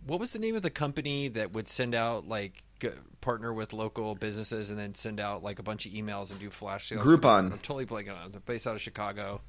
[0.05, 2.89] What was the name of the company that would send out like g-
[3.21, 6.49] partner with local businesses and then send out like a bunch of emails and do
[6.49, 7.03] flash sales?
[7.03, 7.51] Groupon.
[7.51, 8.45] I'm totally blanking on it.
[8.45, 9.41] Based out of Chicago.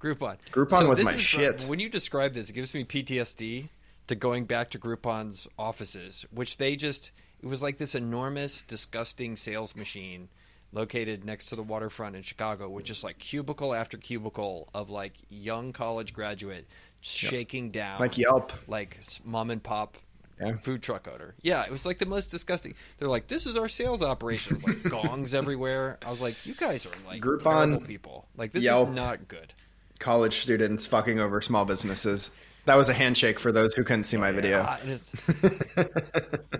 [0.00, 0.36] Groupon.
[0.52, 1.64] Groupon was this my shit.
[1.64, 3.68] when you describe this, it gives me PTSD
[4.06, 9.36] to going back to Groupon's offices, which they just it was like this enormous, disgusting
[9.36, 10.28] sales machine
[10.72, 15.14] located next to the waterfront in Chicago, with just like cubicle after cubicle of like
[15.28, 16.66] young college graduate
[17.00, 18.52] shaking down Like Yelp.
[18.66, 19.96] like mom and pop
[20.40, 20.56] Yeah.
[20.58, 21.34] food truck owner.
[21.42, 22.74] Yeah, it was like the most disgusting.
[22.98, 25.98] They're like, "This is our sales operations." Like gongs everywhere.
[26.06, 28.26] I was like, "You guys are like Groupon, people.
[28.36, 28.90] Like this Yelp.
[28.90, 29.52] is not good."
[29.98, 32.30] college students fucking over small businesses.
[32.68, 34.62] That was a handshake for those who couldn't see my video.
[34.68, 35.10] Ah, and it's,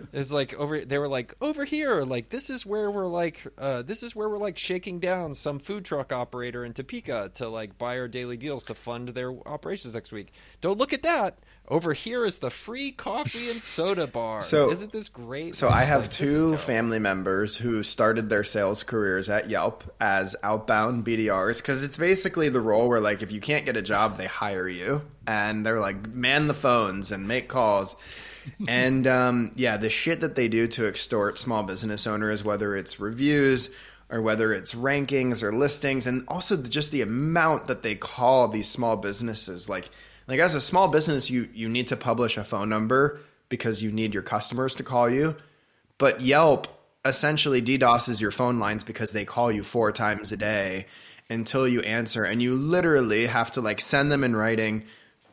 [0.14, 0.82] it's like over.
[0.82, 2.02] They were like over here.
[2.02, 3.42] Like this is where we're like.
[3.58, 7.50] Uh, this is where we're like shaking down some food truck operator in Topeka to
[7.50, 10.32] like buy our daily deals to fund their operations next week.
[10.62, 11.40] Don't look at that.
[11.70, 14.40] Over here is the free coffee and soda bar.
[14.40, 15.54] So- isn't this great?
[15.54, 20.34] So I have Like, two family members who started their sales careers at Yelp as
[20.42, 24.16] outbound BDRs because it's basically the role where like if you can't get a job,
[24.16, 27.94] they hire you and they're like man the phones and make calls.
[28.68, 32.98] and um, yeah, the shit that they do to extort small business owners, whether it's
[32.98, 33.68] reviews
[34.10, 38.66] or whether it's rankings or listings, and also just the amount that they call these
[38.68, 39.90] small businesses, like
[40.28, 43.90] like as a small business, you you need to publish a phone number because you
[43.90, 45.34] need your customers to call you.
[45.96, 46.68] But Yelp
[47.04, 50.86] essentially DDoSes your phone lines because they call you four times a day
[51.30, 52.24] until you answer.
[52.24, 54.84] And you literally have to like send them in writing,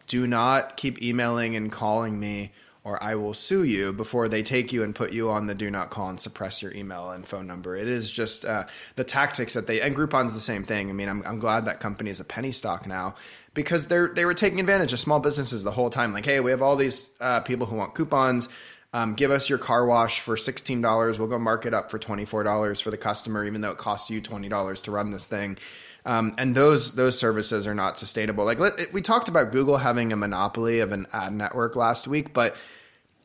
[0.07, 2.51] do not keep emailing and calling me
[2.85, 5.71] or I will sue you before they take you and put you on the do
[5.71, 7.75] not call and suppress your email and phone number.
[7.75, 10.91] It is just uh, the tactics that they, and Groupon's the same thing.
[10.91, 13.15] I mean, I'm, I'm glad that company is a penny stock now
[13.55, 16.13] because they're, they were taking advantage of small businesses the whole time.
[16.13, 18.47] Like, hey, we have all these uh, people who want coupons.
[18.93, 21.17] Um, give us your car wash for sixteen dollars.
[21.17, 23.77] We'll go mark it up for twenty four dollars for the customer, even though it
[23.79, 25.57] costs you twenty dollars to run this thing.
[26.05, 28.45] Um, and those those services are not sustainable.
[28.45, 32.31] Like let, we talked about Google having a monopoly of an ad network last week,
[32.31, 32.55] but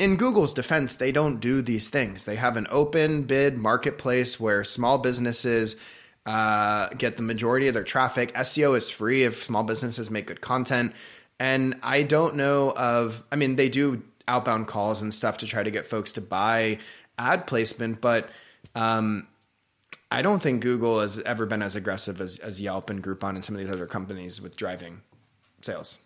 [0.01, 2.25] in Google's defense, they don't do these things.
[2.25, 5.77] They have an open bid marketplace where small businesses
[6.27, 8.33] uh, get the majority of their traffic.
[8.35, 10.93] SEO is free if small businesses make good content.
[11.39, 15.63] And I don't know of, I mean, they do outbound calls and stuff to try
[15.63, 16.79] to get folks to buy
[17.19, 18.29] ad placement, but
[18.75, 19.27] um,
[20.11, 23.45] I don't think Google has ever been as aggressive as, as Yelp and Groupon and
[23.45, 25.01] some of these other companies with driving
[25.63, 25.99] sales.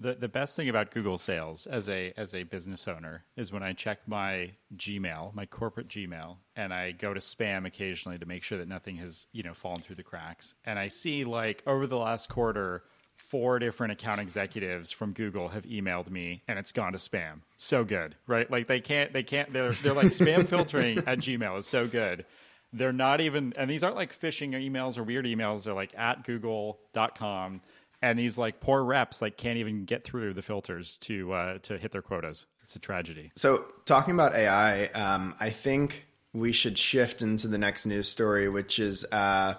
[0.00, 3.64] The, the best thing about Google Sales as a as a business owner is when
[3.64, 8.44] I check my Gmail, my corporate Gmail, and I go to spam occasionally to make
[8.44, 11.86] sure that nothing has you know fallen through the cracks, and I see like over
[11.86, 12.84] the last quarter.
[13.16, 17.40] Four different account executives from Google have emailed me, and it's gone to spam.
[17.58, 18.48] So good, right?
[18.48, 19.52] Like they can't, they can't.
[19.52, 22.24] They're they're like spam filtering at Gmail is so good.
[22.72, 25.64] They're not even, and these aren't like phishing emails or weird emails.
[25.64, 27.60] They're like at google.com
[28.02, 31.78] and these like poor reps like can't even get through the filters to uh, to
[31.78, 32.46] hit their quotas.
[32.62, 33.32] It's a tragedy.
[33.34, 38.48] So, talking about AI, um, I think we should shift into the next news story,
[38.48, 39.54] which is uh,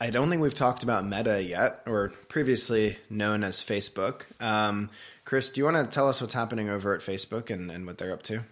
[0.00, 4.22] I don't think we've talked about Meta yet, or previously known as Facebook.
[4.40, 4.90] Um,
[5.24, 7.98] Chris, do you want to tell us what's happening over at Facebook and, and what
[7.98, 8.44] they're up to?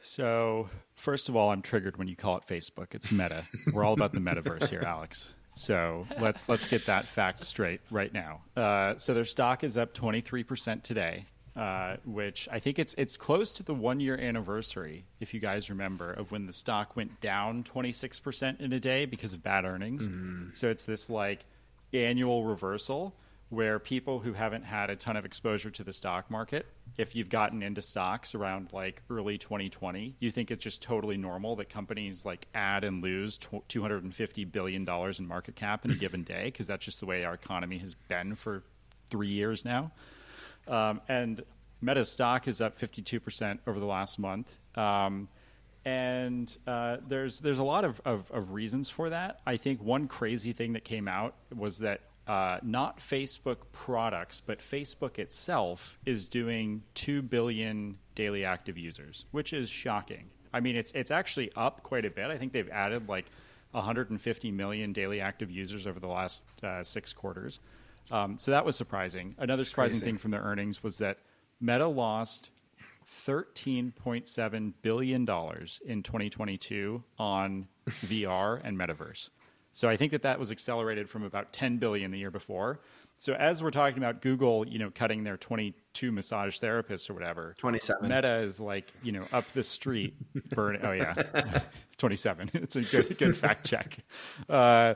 [0.00, 2.94] So, first of all, I'm triggered when you call it Facebook.
[2.94, 3.44] It's Meta.
[3.72, 5.34] We're all about the metaverse here, Alex.
[5.58, 8.42] So let's let's get that fact straight right now.
[8.56, 13.54] Uh, so their stock is up 23% today, uh, which I think it's it's close
[13.54, 17.64] to the one year anniversary, if you guys remember, of when the stock went down
[17.64, 20.08] 26% in a day because of bad earnings.
[20.08, 20.56] Mm.
[20.56, 21.44] So it's this like
[21.92, 23.14] annual reversal
[23.50, 26.66] where people who haven't had a ton of exposure to the stock market,
[26.98, 31.56] if you've gotten into stocks around like early 2020, you think it's just totally normal
[31.56, 36.24] that companies like add and lose 250 billion dollars in market cap in a given
[36.24, 38.62] day because that's just the way our economy has been for
[39.10, 39.92] three years now.
[40.66, 41.42] Um, and
[41.80, 44.54] Meta's stock is up 52% over the last month.
[44.74, 45.28] Um,
[45.84, 49.40] and uh, there's there's a lot of, of, of, reasons for that.
[49.46, 54.60] I think one crazy thing that came out was that uh, not Facebook products, but
[54.60, 60.28] Facebook itself is doing 2 billion daily active users, which is shocking.
[60.52, 62.26] I mean, it's, it's actually up quite a bit.
[62.26, 63.26] I think they've added like
[63.70, 67.60] 150 million daily active users over the last uh, six quarters.
[68.10, 69.34] Um, so that was surprising.
[69.38, 71.18] Another surprising thing from their earnings was that
[71.60, 72.50] Meta lost
[73.06, 79.30] $13.7 billion in 2022 on VR and metaverse.
[79.78, 82.80] So I think that that was accelerated from about 10 billion the year before.
[83.20, 87.54] So as we're talking about Google, you know, cutting their 22 massage therapists or whatever,
[87.58, 88.08] 27.
[88.08, 90.16] Meta is like, you know, up the street
[90.50, 90.80] burning.
[90.82, 91.14] oh yeah,
[91.98, 92.50] 27.
[92.54, 93.98] It's a good good fact check.
[94.48, 94.94] Uh,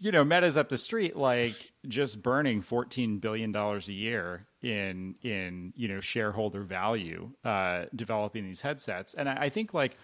[0.00, 5.14] you know, Meta's up the street like just burning 14 billion dollars a year in
[5.22, 9.96] in you know shareholder value uh, developing these headsets, and I, I think like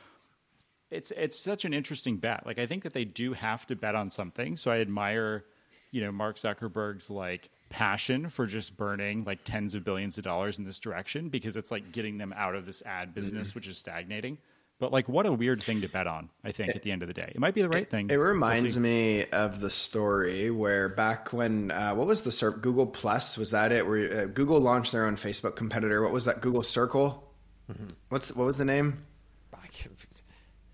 [0.95, 2.47] it's it's such an interesting bet.
[2.47, 4.57] Like I think that they do have to bet on something.
[4.57, 5.45] So I admire,
[5.91, 10.59] you know, Mark Zuckerberg's like passion for just burning like tens of billions of dollars
[10.59, 13.59] in this direction because it's like getting them out of this ad business mm-hmm.
[13.59, 14.39] which is stagnating.
[14.81, 16.31] But like, what a weird thing to bet on.
[16.43, 17.91] I think it, at the end of the day, it might be the right it,
[17.91, 18.11] thing.
[18.11, 22.61] It reminds we'll me of the story where back when uh, what was the SERP
[22.61, 23.87] Google Plus was that it?
[23.87, 26.03] Where uh, Google launched their own Facebook competitor.
[26.03, 26.41] What was that?
[26.41, 27.33] Google Circle.
[27.71, 27.91] Mm-hmm.
[28.09, 29.05] What's what was the name?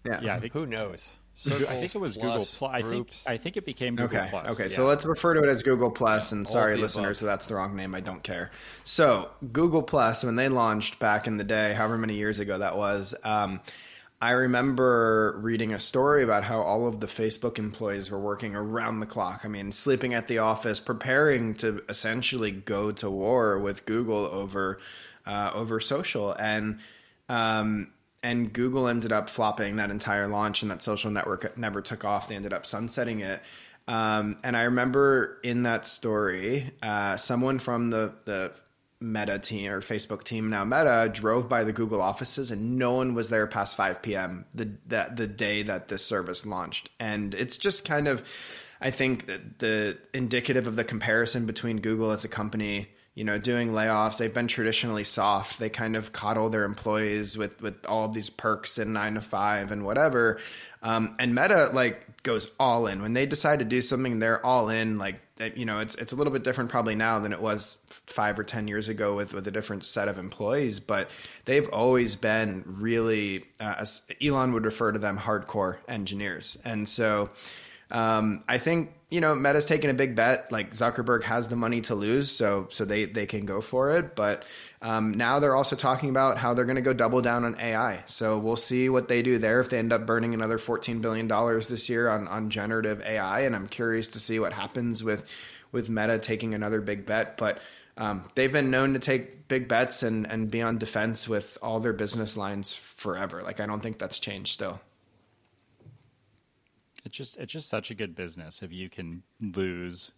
[0.05, 0.21] Yeah.
[0.23, 0.41] Yeah.
[0.41, 1.17] Think, Who knows?
[1.35, 2.75] Circles, I think it was Google Plus.
[2.75, 4.29] I think I think it became Google okay.
[4.31, 4.51] Plus.
[4.53, 4.77] Okay, yeah.
[4.77, 6.33] so let's refer to it as Google Plus.
[6.33, 7.95] And sorry, listeners, so that's the wrong name.
[7.95, 8.51] I don't care.
[8.85, 12.77] So Google Plus, when they launched back in the day, however many years ago that
[12.77, 13.15] was.
[13.25, 13.61] Um,
[14.23, 19.01] I remember reading a story about how all of the Facebook employees were working around
[19.01, 19.41] the clock.
[19.45, 24.79] I mean, sleeping at the office, preparing to essentially go to war with Google over
[25.25, 26.81] uh, over social, and
[27.31, 32.05] um, and Google ended up flopping that entire launch, and that social network never took
[32.05, 32.29] off.
[32.29, 33.43] They ended up sunsetting it.
[33.89, 38.53] Um, and I remember in that story, uh, someone from the the
[39.03, 43.15] Meta team or Facebook team now Meta drove by the Google offices, and no one
[43.15, 44.45] was there past 5 p.m.
[44.55, 46.91] the that the day that this service launched.
[47.01, 48.23] And it's just kind of,
[48.81, 52.89] I think, the, the indicative of the comparison between Google as a company
[53.21, 54.17] you know, doing layoffs.
[54.17, 55.59] They've been traditionally soft.
[55.59, 59.21] They kind of coddle their employees with with all of these perks and nine to
[59.21, 60.39] five and whatever.
[60.83, 64.21] Um, and Meta like goes all in when they decide to do something.
[64.21, 64.97] They're all in.
[64.97, 65.21] Like
[65.55, 68.43] you know, it's it's a little bit different probably now than it was five or
[68.43, 70.81] ten years ago with with a different set of employees.
[70.81, 71.11] But
[71.45, 73.85] they've always been really, uh,
[74.23, 76.57] Elon would refer to them, hardcore engineers.
[76.65, 77.29] And so
[77.91, 80.51] um, I think you know Meta's taking a big bet.
[80.53, 84.15] Like Zuckerberg has the money to lose, so so they they can go for it.
[84.15, 84.45] But
[84.83, 88.05] um, now they're also talking about how they're going to go double down on AI.
[88.07, 91.27] So we'll see what they do there if they end up burning another fourteen billion
[91.27, 93.41] dollars this year on on generative AI.
[93.41, 95.25] And I'm curious to see what happens with
[95.73, 97.37] with Meta taking another big bet.
[97.37, 97.59] But
[97.97, 101.81] um, they've been known to take big bets and and be on defense with all
[101.81, 103.43] their business lines forever.
[103.43, 104.81] Like I don't think that's changed still.
[107.05, 110.13] It's just it's just such a good business if you can lose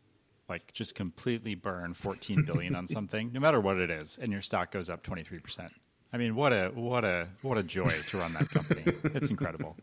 [0.49, 4.43] like just completely burn 14 billion on something no matter what it is and your
[4.43, 5.71] stock goes up 23%.
[6.13, 8.83] I mean, what a what a what a joy to run that company.
[9.15, 9.77] it's incredible.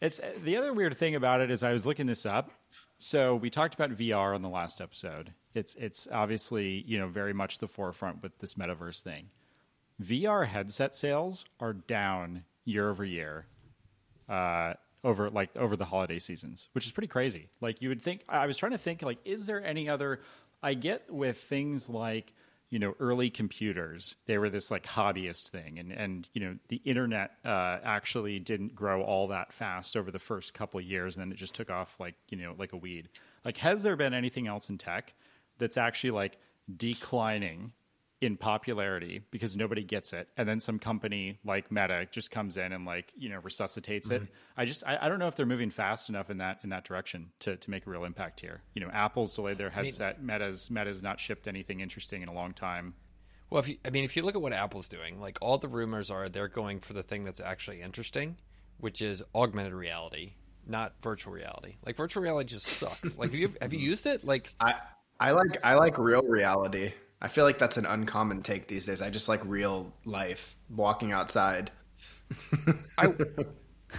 [0.00, 2.50] It's the other weird thing about it is I was looking this up.
[2.98, 5.32] So we talked about VR on the last episode.
[5.54, 9.28] It's it's obviously, you know, very much the forefront with this metaverse thing.
[10.02, 13.46] VR headset sales are down year over year
[14.28, 17.48] uh, over like over the holiday seasons, which is pretty crazy.
[17.60, 18.22] Like you would think.
[18.28, 20.20] I was trying to think like, is there any other?
[20.62, 22.34] I get with things like
[22.72, 26.80] you know early computers they were this like hobbyist thing and and you know the
[26.86, 31.30] internet uh, actually didn't grow all that fast over the first couple years and then
[31.30, 33.10] it just took off like you know like a weed
[33.44, 35.12] like has there been anything else in tech
[35.58, 36.38] that's actually like
[36.74, 37.72] declining
[38.22, 40.28] in popularity because nobody gets it.
[40.36, 44.24] And then some company like meta just comes in and like you know resuscitates mm-hmm.
[44.24, 46.70] it i just I, I, don't know if they're moving fast enough in that in
[46.70, 48.62] that direction to, to make a real impact here.
[48.74, 52.28] You know apple's delayed their headset I mean, meta's meta's not shipped anything interesting in
[52.28, 52.94] a long time.
[53.50, 55.68] Well if you, i mean if you look at what apple's doing like all the
[55.68, 58.36] rumors are they're going for the thing that's actually interesting
[58.78, 61.74] which is augmented reality not virtual reality.
[61.84, 63.18] Like virtual reality just sucks.
[63.18, 64.24] Like have you have you used it?
[64.24, 64.74] Like i
[65.18, 66.92] i like i like real reality
[67.22, 69.00] I feel like that's an uncommon take these days.
[69.00, 71.70] I just like real life, walking outside.
[72.98, 73.14] I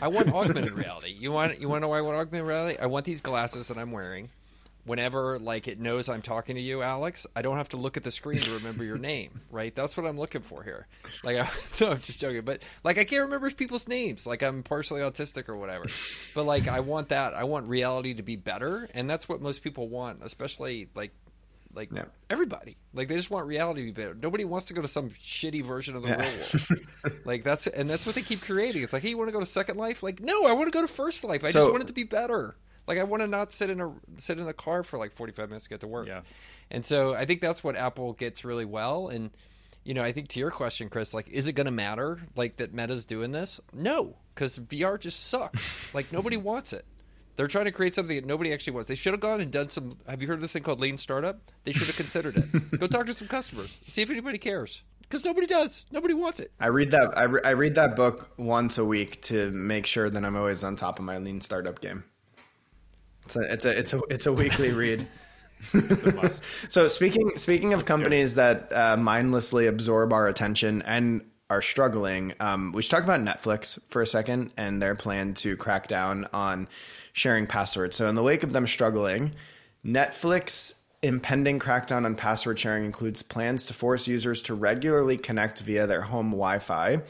[0.01, 1.11] I want augmented reality.
[1.11, 2.77] You want you want to know why I want augmented reality?
[2.81, 4.29] I want these glasses that I'm wearing.
[4.85, 8.03] Whenever like it knows I'm talking to you, Alex, I don't have to look at
[8.03, 9.73] the screen to remember your name, right?
[9.73, 10.87] That's what I'm looking for here.
[11.23, 11.49] Like, I,
[11.79, 14.27] no, I'm just joking, but like I can't remember people's names.
[14.27, 15.85] Like I'm partially autistic or whatever.
[16.35, 17.33] But like I want that.
[17.33, 21.13] I want reality to be better, and that's what most people want, especially like
[21.75, 22.05] like yeah.
[22.29, 22.77] everybody.
[22.93, 24.13] Like they just want reality to be better.
[24.13, 26.21] Nobody wants to go to some shitty version of the yeah.
[26.21, 27.21] real world.
[27.25, 28.83] like that's and that's what they keep creating.
[28.83, 30.03] It's like, hey, you want to go to Second Life?
[30.03, 31.43] Like, no, I want to go to First Life.
[31.43, 32.55] I so, just want it to be better.
[32.87, 35.33] Like I want to not sit in a sit in a car for like forty
[35.33, 36.07] five minutes to get to work.
[36.07, 36.21] Yeah.
[36.69, 39.07] And so I think that's what Apple gets really well.
[39.07, 39.31] And
[39.83, 42.57] you know, I think to your question, Chris, like, is it going to matter like
[42.57, 43.59] that Meta's doing this?
[43.73, 45.93] No, because VR just sucks.
[45.93, 46.85] like nobody wants it.
[47.35, 48.89] They're trying to create something that nobody actually wants.
[48.89, 49.97] They should have gone and done some.
[50.07, 51.39] Have you heard of this thing called lean startup?
[51.63, 52.79] They should have considered it.
[52.79, 53.75] Go talk to some customers.
[53.87, 54.83] See if anybody cares.
[55.01, 55.85] Because nobody does.
[55.91, 56.51] Nobody wants it.
[56.59, 57.17] I read that.
[57.17, 60.63] I, re- I read that book once a week to make sure that I'm always
[60.63, 62.03] on top of my lean startup game.
[63.25, 65.07] It's a it's a it's a it's a weekly read.
[65.73, 66.43] it's a must.
[66.71, 68.69] so speaking speaking of That's companies good.
[68.69, 71.21] that uh, mindlessly absorb our attention and
[71.53, 75.55] are struggling, um, we should talk about Netflix for a second and their plan to
[75.55, 76.67] crack down on
[77.13, 77.95] sharing passwords.
[77.95, 79.33] So, in the wake of them struggling,
[79.85, 80.73] Netflix
[81.03, 86.01] impending crackdown on password sharing includes plans to force users to regularly connect via their
[86.01, 87.01] home Wi Fi.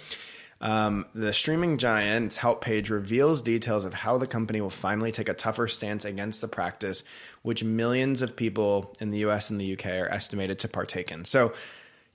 [0.59, 5.29] Um, the streaming giant's help page reveals details of how the company will finally take
[5.29, 7.03] a tougher stance against the practice,
[7.43, 11.23] which millions of people in the US and the UK are estimated to partake in.
[11.25, 11.53] So,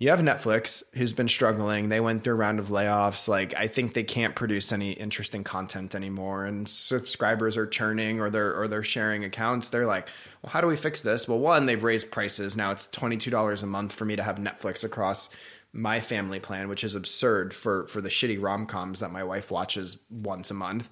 [0.01, 1.89] you have Netflix who's been struggling.
[1.89, 3.27] They went through a round of layoffs.
[3.27, 8.31] Like I think they can't produce any interesting content anymore and subscribers are churning or
[8.31, 9.71] they're or they're sharing accounts.
[9.71, 10.09] They're like,
[10.43, 12.57] "Well, how do we fix this?" Well, one, they've raised prices.
[12.57, 15.31] Now it's $22 a month for me to have Netflix across
[15.73, 19.99] my family plan, which is absurd for for the shitty rom-coms that my wife watches
[20.11, 20.89] once a month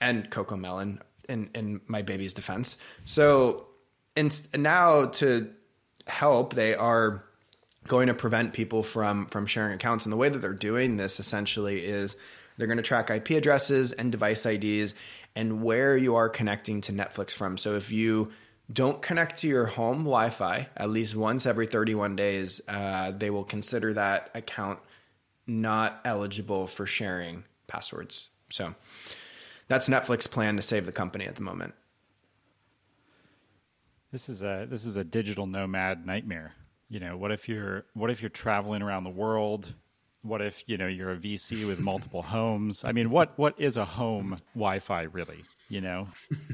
[0.00, 2.76] and CoComelon in in my baby's defense.
[3.04, 3.68] So,
[4.14, 5.50] and now to
[6.06, 7.24] help, they are
[7.86, 10.04] going to prevent people from from sharing accounts.
[10.04, 12.16] And the way that they're doing this essentially is
[12.56, 14.94] they're going to track IP addresses and device IDs
[15.34, 17.56] and where you are connecting to Netflix from.
[17.56, 18.32] So if you
[18.72, 23.44] don't connect to your home Wi-Fi at least once every 31 days, uh, they will
[23.44, 24.78] consider that account
[25.46, 28.28] not eligible for sharing passwords.
[28.50, 28.74] So
[29.68, 31.74] that's Netflix plan to save the company at the moment.
[34.12, 36.52] This is a this is a digital nomad nightmare
[36.92, 39.74] you know what if you're what if you're traveling around the world?
[40.20, 42.84] What if you know you're a vc with multiple homes?
[42.84, 45.42] I mean what what is a home wi-fi really?
[45.70, 46.08] You know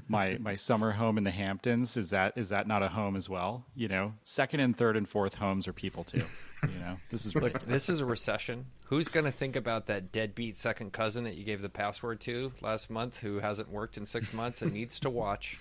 [0.09, 3.29] my my summer home in the hamptons is that is that not a home as
[3.29, 3.67] well?
[3.75, 6.23] You know second and third and fourth homes are people too
[6.63, 6.97] you know?
[7.11, 8.67] This is Look, this is a recession.
[8.87, 12.53] Who's going to think about that deadbeat second cousin that you gave the password to
[12.61, 15.59] last month who hasn't worked in six months and needs to watch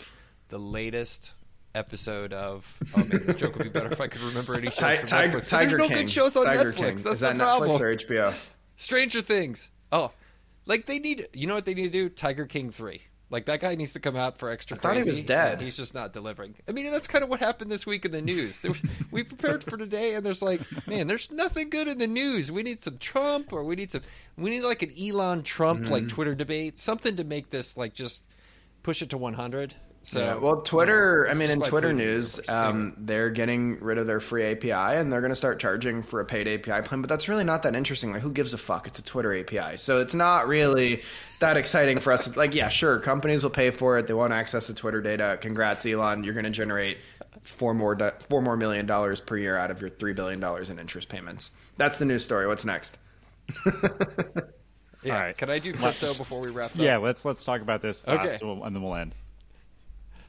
[0.49, 1.33] the latest
[1.77, 4.97] episode of oh man, this joke would be better if I could remember any shows
[4.99, 5.47] from Tiger, Netflix.
[5.47, 5.97] Tiger there's no King.
[5.97, 6.75] good shows on Tiger Netflix.
[6.75, 6.95] King.
[6.95, 7.71] That's Is that the problem.
[7.71, 8.33] Netflix or HBO?
[8.75, 9.69] Stranger Things.
[9.91, 10.11] Oh,
[10.65, 11.27] like they need.
[11.33, 12.09] You know what they need to do?
[12.09, 13.01] Tiger King three.
[13.29, 14.77] Like that guy needs to come out for extra.
[14.77, 15.61] I thought crazy, he was dead.
[15.61, 16.55] He's just not delivering.
[16.67, 18.59] I mean, that's kind of what happened this week in the news.
[18.59, 18.71] There,
[19.11, 22.49] we prepared for today, and there's like, man, there's nothing good in the news.
[22.51, 24.01] We need some Trump, or we need some.
[24.37, 25.91] We need like an Elon Trump mm-hmm.
[25.91, 28.23] like Twitter debate, something to make this like just
[28.81, 29.75] push it to 100.
[30.07, 31.27] So, yeah, well, Twitter.
[31.29, 35.19] I mean, in Twitter news, um, they're getting rid of their free API and they're
[35.19, 37.01] going to start charging for a paid API plan.
[37.01, 38.13] But that's really not that interesting.
[38.13, 38.87] Like, who gives a fuck?
[38.87, 41.01] It's a Twitter API, so it's not really
[41.41, 42.37] that exciting for us.
[42.37, 44.07] Like, yeah, sure, companies will pay for it.
[44.07, 45.37] They want access to Twitter data.
[45.41, 46.23] Congrats, Elon.
[46.23, 46.99] You're going to generate
[47.43, 47.97] four more
[48.29, 51.51] four more million dollars per year out of your three billion dollars in interest payments.
[51.75, 52.47] That's the news story.
[52.47, 52.97] What's next?
[53.65, 53.71] yeah.
[55.05, 55.37] All right.
[55.37, 56.77] Can I do crypto before we wrap up?
[56.77, 58.37] Yeah, let's let's talk about this okay.
[58.41, 59.13] and then we'll end.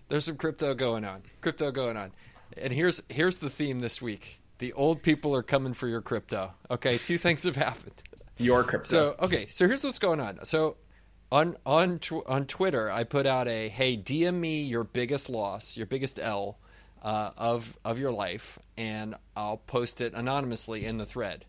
[0.08, 1.22] There's some crypto going on.
[1.40, 2.12] Crypto going on.
[2.56, 4.40] And here's here's the theme this week.
[4.58, 6.54] The old people are coming for your crypto.
[6.70, 8.02] Okay, two things have happened.
[8.38, 8.88] Your crypto.
[8.88, 10.44] So okay, so here's what's going on.
[10.44, 10.76] So
[11.30, 15.76] on on tw- on Twitter, I put out a hey, DM me your biggest loss,
[15.76, 16.58] your biggest L
[17.02, 21.44] uh, of of your life, and I'll post it anonymously in the thread.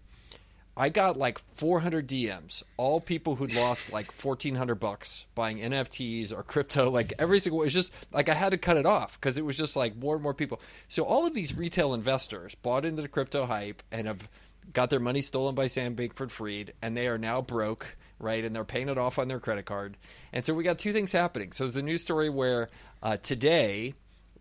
[0.79, 6.41] I got like 400 DMs, all people who'd lost like 1400 bucks buying NFTs or
[6.41, 6.89] crypto.
[6.89, 9.57] Like every single, it's just like I had to cut it off because it was
[9.57, 10.61] just like more and more people.
[10.87, 14.29] So all of these retail investors bought into the crypto hype and have
[14.71, 18.45] got their money stolen by Sam Bankman Fried, and they are now broke, right?
[18.45, 19.97] And they're paying it off on their credit card.
[20.31, 21.51] And so we got two things happening.
[21.51, 22.69] So there's a news story where
[23.03, 23.95] uh, today,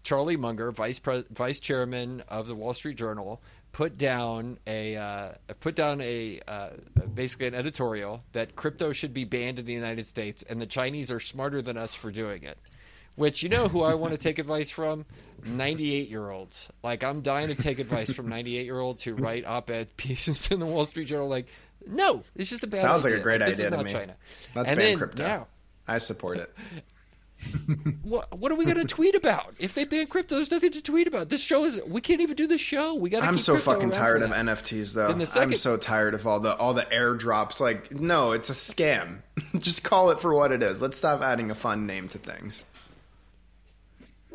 [0.04, 3.42] Charlie Munger, vice Pre- vice chairman of the Wall Street Journal,
[3.78, 5.28] put down a uh,
[5.60, 6.70] put down a uh,
[7.14, 11.12] basically an editorial that crypto should be banned in the United States, and the Chinese
[11.12, 12.58] are smarter than us for doing it.
[13.14, 15.06] Which you know who I want to take advice from?
[15.44, 16.68] 98 year olds.
[16.82, 20.58] Like I'm dying to take advice from 98 year olds who write op-ed pieces in
[20.58, 21.28] the Wall Street Journal.
[21.28, 21.46] Like,
[21.86, 22.80] no, it's just a bad.
[22.80, 23.18] Sounds idea.
[23.18, 23.92] like a great this idea to not me.
[23.92, 24.16] China.
[24.56, 25.46] Let's and ban then crypto.
[25.86, 26.52] I support it.
[28.02, 29.54] what, what are we going to tweet about?
[29.58, 31.28] If they ban crypto, there's nothing to tweet about.
[31.28, 32.94] This show is we can't even do the show.
[32.94, 33.22] We got.
[33.22, 34.30] I'm keep so fucking tired of.
[34.30, 35.12] NFTs though.
[35.12, 37.60] The I'm so tired of all the all the airdrops.
[37.60, 39.18] Like, no, it's a scam.
[39.58, 40.82] Just call it for what it is.
[40.82, 42.64] Let's stop adding a fun name to things.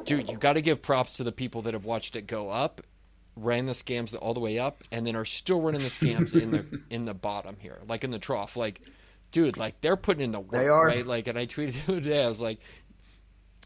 [0.05, 2.81] Dude, you got to give props to the people that have watched it go up,
[3.35, 6.51] ran the scams all the way up, and then are still running the scams in
[6.51, 8.57] the in the bottom here, like in the trough.
[8.57, 8.81] Like,
[9.31, 10.87] dude, like they're putting in the work, They are.
[10.87, 11.05] right?
[11.05, 12.59] Like, and I tweeted the other day, I was like,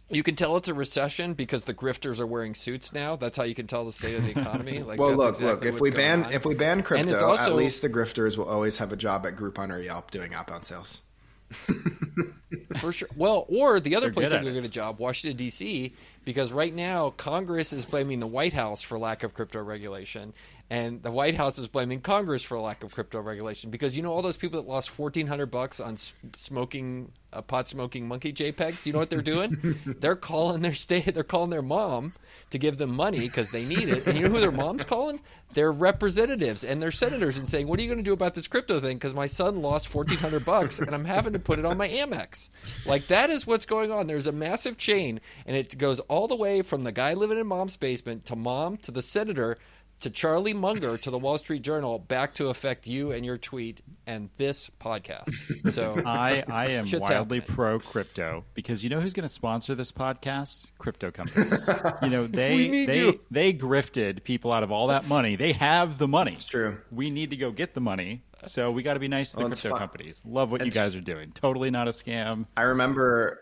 [0.10, 3.16] you can tell it's a recession because the grifters are wearing suits now.
[3.16, 4.80] That's how you can tell the state of the economy.
[4.88, 5.76] Like, Well, look, exactly look.
[5.76, 6.34] If we ban on.
[6.34, 9.36] if we ban crypto, also- at least the grifters will always have a job at
[9.36, 11.02] Groupon or Yelp doing outbound sales.
[12.78, 13.08] For sure.
[13.16, 15.94] Well, or the other They're place good that at could get a job, Washington D.C.,
[16.26, 20.34] because right now Congress is blaming the White House for lack of crypto regulation,
[20.70, 24.04] and the White House is blaming Congress for a lack of crypto regulation because you
[24.04, 25.96] know all those people that lost fourteen hundred bucks on
[26.36, 28.86] smoking uh, pot smoking monkey JPEGs.
[28.86, 29.80] You know what they're doing?
[30.00, 30.98] they're calling their state.
[31.14, 32.14] They're calling their mom
[32.50, 34.06] to give them money because they need it.
[34.06, 35.20] And you know who their mom's calling?
[35.54, 38.48] Their representatives and their senators and saying, "What are you going to do about this
[38.48, 38.98] crypto thing?
[38.98, 41.88] Because my son lost fourteen hundred bucks and I'm having to put it on my
[41.88, 42.50] Amex."
[42.86, 44.08] Like that is what's going on.
[44.08, 47.48] There's a massive chain, and it goes all the way from the guy living in
[47.48, 49.58] mom's basement to mom to the senator
[50.02, 53.82] to Charlie Munger to the Wall Street Journal back to affect you and your tweet
[54.06, 55.34] and this podcast.
[55.72, 57.42] So I, I am wildly happening.
[57.56, 60.72] pro crypto because you know who's going to sponsor this podcast?
[60.78, 61.70] Crypto companies.
[62.02, 63.20] you know they they you.
[63.32, 65.36] they grifted people out of all that money.
[65.36, 66.34] They have the money.
[66.34, 66.78] It's true.
[66.92, 68.24] We need to go get the money.
[68.46, 69.80] So we got to be nice to the Well, crypto fun.
[69.80, 70.22] companies.
[70.26, 71.32] Love what you guys are doing.
[71.32, 72.46] Totally not a scam.
[72.56, 73.42] I remember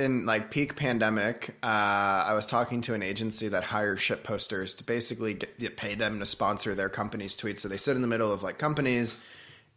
[0.00, 4.84] in like peak pandemic, uh, I was talking to an agency that hires shitposters to
[4.84, 7.60] basically get, get- pay them to sponsor their company's tweets.
[7.60, 9.14] So they sit in the middle of like companies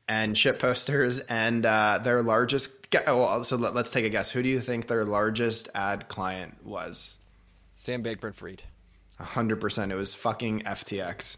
[0.07, 2.69] and shitposters, and uh, their largest.
[3.07, 4.31] Oh, well, so let, let's take a guess.
[4.31, 7.15] Who do you think their largest ad client was?
[7.75, 8.61] Sam Bankman Fried.
[9.19, 9.91] hundred percent.
[9.91, 11.37] It was fucking FTX.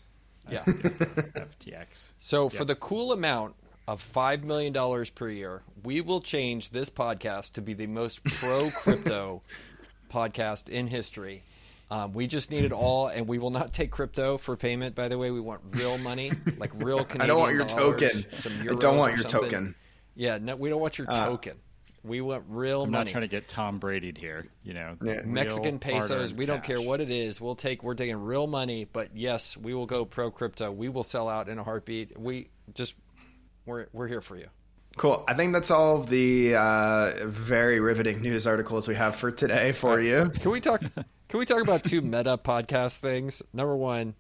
[0.49, 0.63] Yeah.
[0.63, 2.13] FTX.
[2.17, 3.55] So for the cool amount
[3.88, 8.23] of five million dollars per year, we will change this podcast to be the most
[8.23, 9.41] pro crypto
[10.11, 11.43] podcast in history.
[11.91, 14.95] Um, we just need it all, and we will not take crypto for payment.
[14.95, 18.01] By the way, we want real money, like real Canadian I don't want your dollars,
[18.01, 18.25] token.
[18.39, 19.49] some I don't want your something.
[19.51, 19.75] token.
[20.15, 21.57] Yeah, no, we don't want your token.
[22.03, 23.05] We want real I'm money.
[23.05, 24.45] not trying to get Tom Brady here.
[24.63, 25.21] You know, Yeah.
[25.25, 26.33] Mexican pesos.
[26.33, 27.39] We don't care what it is.
[27.41, 27.83] We'll take.
[27.83, 28.86] We're taking real money.
[28.91, 30.71] But yes, we will go pro crypto.
[30.71, 32.19] We will sell out in a heartbeat.
[32.19, 32.93] We just
[33.66, 34.47] we're we're here for you.
[34.97, 35.26] Cool.
[35.28, 39.74] I think that's all of the uh, very riveting news articles we have for today
[39.74, 40.32] for you.
[40.39, 40.82] Can we talk?
[41.28, 43.41] Can we talk about two meta podcast things?
[43.51, 44.16] Number one,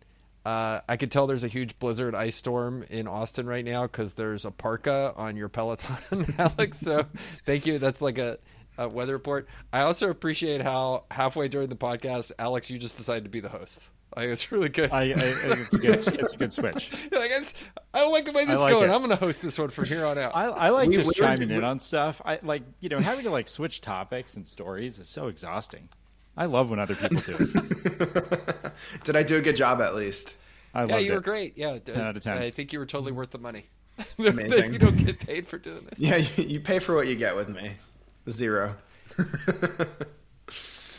[0.45, 4.13] uh, I could tell there's a huge blizzard ice storm in Austin right now because
[4.13, 6.79] there's a parka on your Peloton, Alex.
[6.79, 7.05] So
[7.45, 7.79] thank you.
[7.79, 8.39] That's like a,
[8.77, 9.47] a weather report.
[9.71, 13.49] I also appreciate how halfway during the podcast, Alex, you just decided to be the
[13.49, 13.89] host.
[14.15, 14.91] Like, it's really good.
[14.91, 15.95] I, I, it's a good.
[15.95, 16.91] It's a good switch.
[17.11, 17.53] Like, "It's-
[17.93, 18.89] I don't like the way this is like going.
[18.89, 18.93] it.
[18.93, 20.35] I'm going to host this one from here on out.
[20.35, 22.21] I, I like We- just we were- chiming in we- on stuff.
[22.25, 25.89] I like you know having to like switch topics and stories is so exhausting.
[26.37, 28.71] I love when other people do it.
[29.05, 30.35] Did I do a good job at least?
[30.73, 31.23] I yeah, loved you were it.
[31.23, 31.57] great.
[31.57, 32.37] Yeah, 10 out of 10.
[32.37, 33.67] I think you were totally worth the money.
[34.19, 34.73] Amazing.
[34.73, 35.97] you don't get paid for doing this.
[35.97, 37.71] Yeah, you, you pay for what you get with me.
[38.29, 38.75] Zero.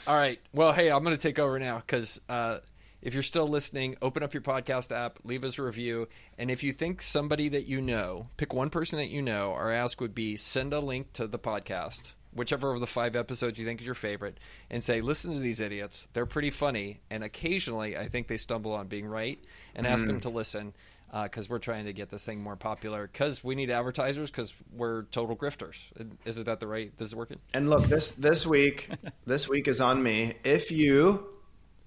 [0.06, 0.38] All right.
[0.54, 2.58] Well, hey, I'm going to take over now because uh,
[3.06, 6.64] if you're still listening, open up your podcast app, leave us a review, and if
[6.64, 9.52] you think somebody that you know, pick one person that you know.
[9.52, 13.60] Our ask would be send a link to the podcast whichever of the five episodes
[13.60, 14.38] you think is your favorite,
[14.68, 16.08] and say, "Listen to these idiots.
[16.14, 19.38] They're pretty funny." And occasionally, I think they stumble on being right,
[19.76, 20.08] and ask hmm.
[20.08, 20.74] them to listen
[21.12, 23.06] uh, because we're trying to get this thing more popular.
[23.06, 24.32] Because we need advertisers.
[24.32, 25.76] Because we're total grifters.
[26.24, 26.90] Is it that the right?
[26.96, 27.38] This is working.
[27.54, 28.90] And look, this this week,
[29.26, 30.34] this week is on me.
[30.42, 31.35] If you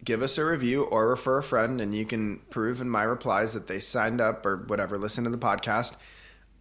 [0.04, 3.54] give us a review or refer a friend, and you can prove in my replies
[3.54, 5.96] that they signed up or whatever, listen to the podcast,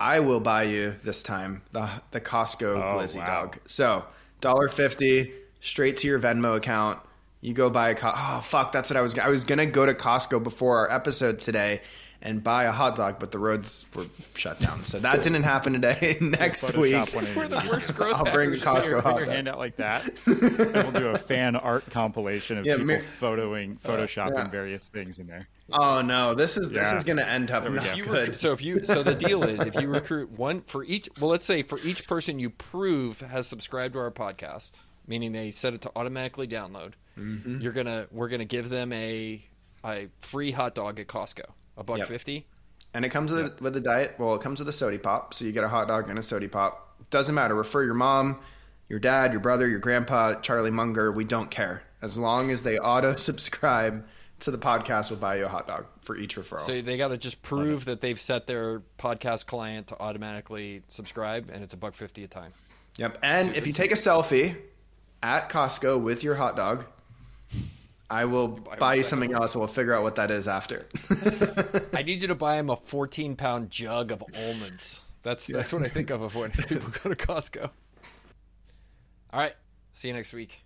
[0.01, 3.43] I will buy you this time the the Costco Oh, Glizzy wow.
[3.43, 3.59] dog.
[3.67, 4.05] So
[4.41, 7.01] dollar fifty straight to your Venmo account.
[7.41, 9.87] You go buy a co- oh fuck that's what I was I was gonna go
[9.87, 11.83] to Costco before our episode today
[12.21, 15.73] and buy a hot dog, but the roads were shut down, so that didn't happen
[15.73, 16.17] today.
[16.21, 18.89] Next Photoshop week, We're the worst growth I'll bring the hackers.
[18.89, 19.35] Your, Costco put hot your dog.
[19.35, 23.03] hand out like that, and we'll do a fan art compilation of Yeah, people mir-
[23.21, 24.49] photoing, photoshopping yeah.
[24.51, 25.47] various things in there.
[25.71, 28.13] Oh no, this is this is gonna end up we not you good.
[28.21, 31.31] recruit, so if you so the deal is if you recruit one for each well
[31.31, 35.75] let's say for each person you prove has subscribed to our podcast meaning they set
[35.75, 37.61] it to automatically download Mm-hmm.
[37.61, 39.45] you're gonna we're gonna give them a
[39.85, 41.43] a free hot dog at Costco
[41.79, 42.09] a buck Yep.
[42.09, 42.47] fifty
[42.93, 44.17] And it comes with with the diet.
[44.19, 46.23] Well, it comes with a sody pop, so you get a hot dog and a
[46.23, 46.95] sody pop.
[47.11, 47.55] Doesn't matter.
[47.55, 48.41] Refer your mom,
[48.89, 51.11] your dad, your brother, your grandpa, Charlie Munger.
[51.13, 54.05] We don't care as long as they auto subscribe
[54.41, 55.11] to the podcast.
[55.11, 56.61] We'll buy you a hot dog for each referral.
[56.61, 61.51] so they got to just prove that they've set their podcast client to automatically subscribe
[61.53, 62.53] and it's a buck fifty a time
[62.97, 63.19] yep.
[63.23, 64.57] And if you take a selfie
[65.23, 66.87] at Costco with your hot dog,
[68.11, 69.55] I will buy buy you something else.
[69.55, 70.87] We'll figure out what that is after.
[71.93, 75.83] I need you to buy him a fourteen pound jug of almonds that's that's what
[75.83, 77.71] I think of of when people go to Costco
[79.33, 79.55] all right
[79.93, 80.63] see you next week.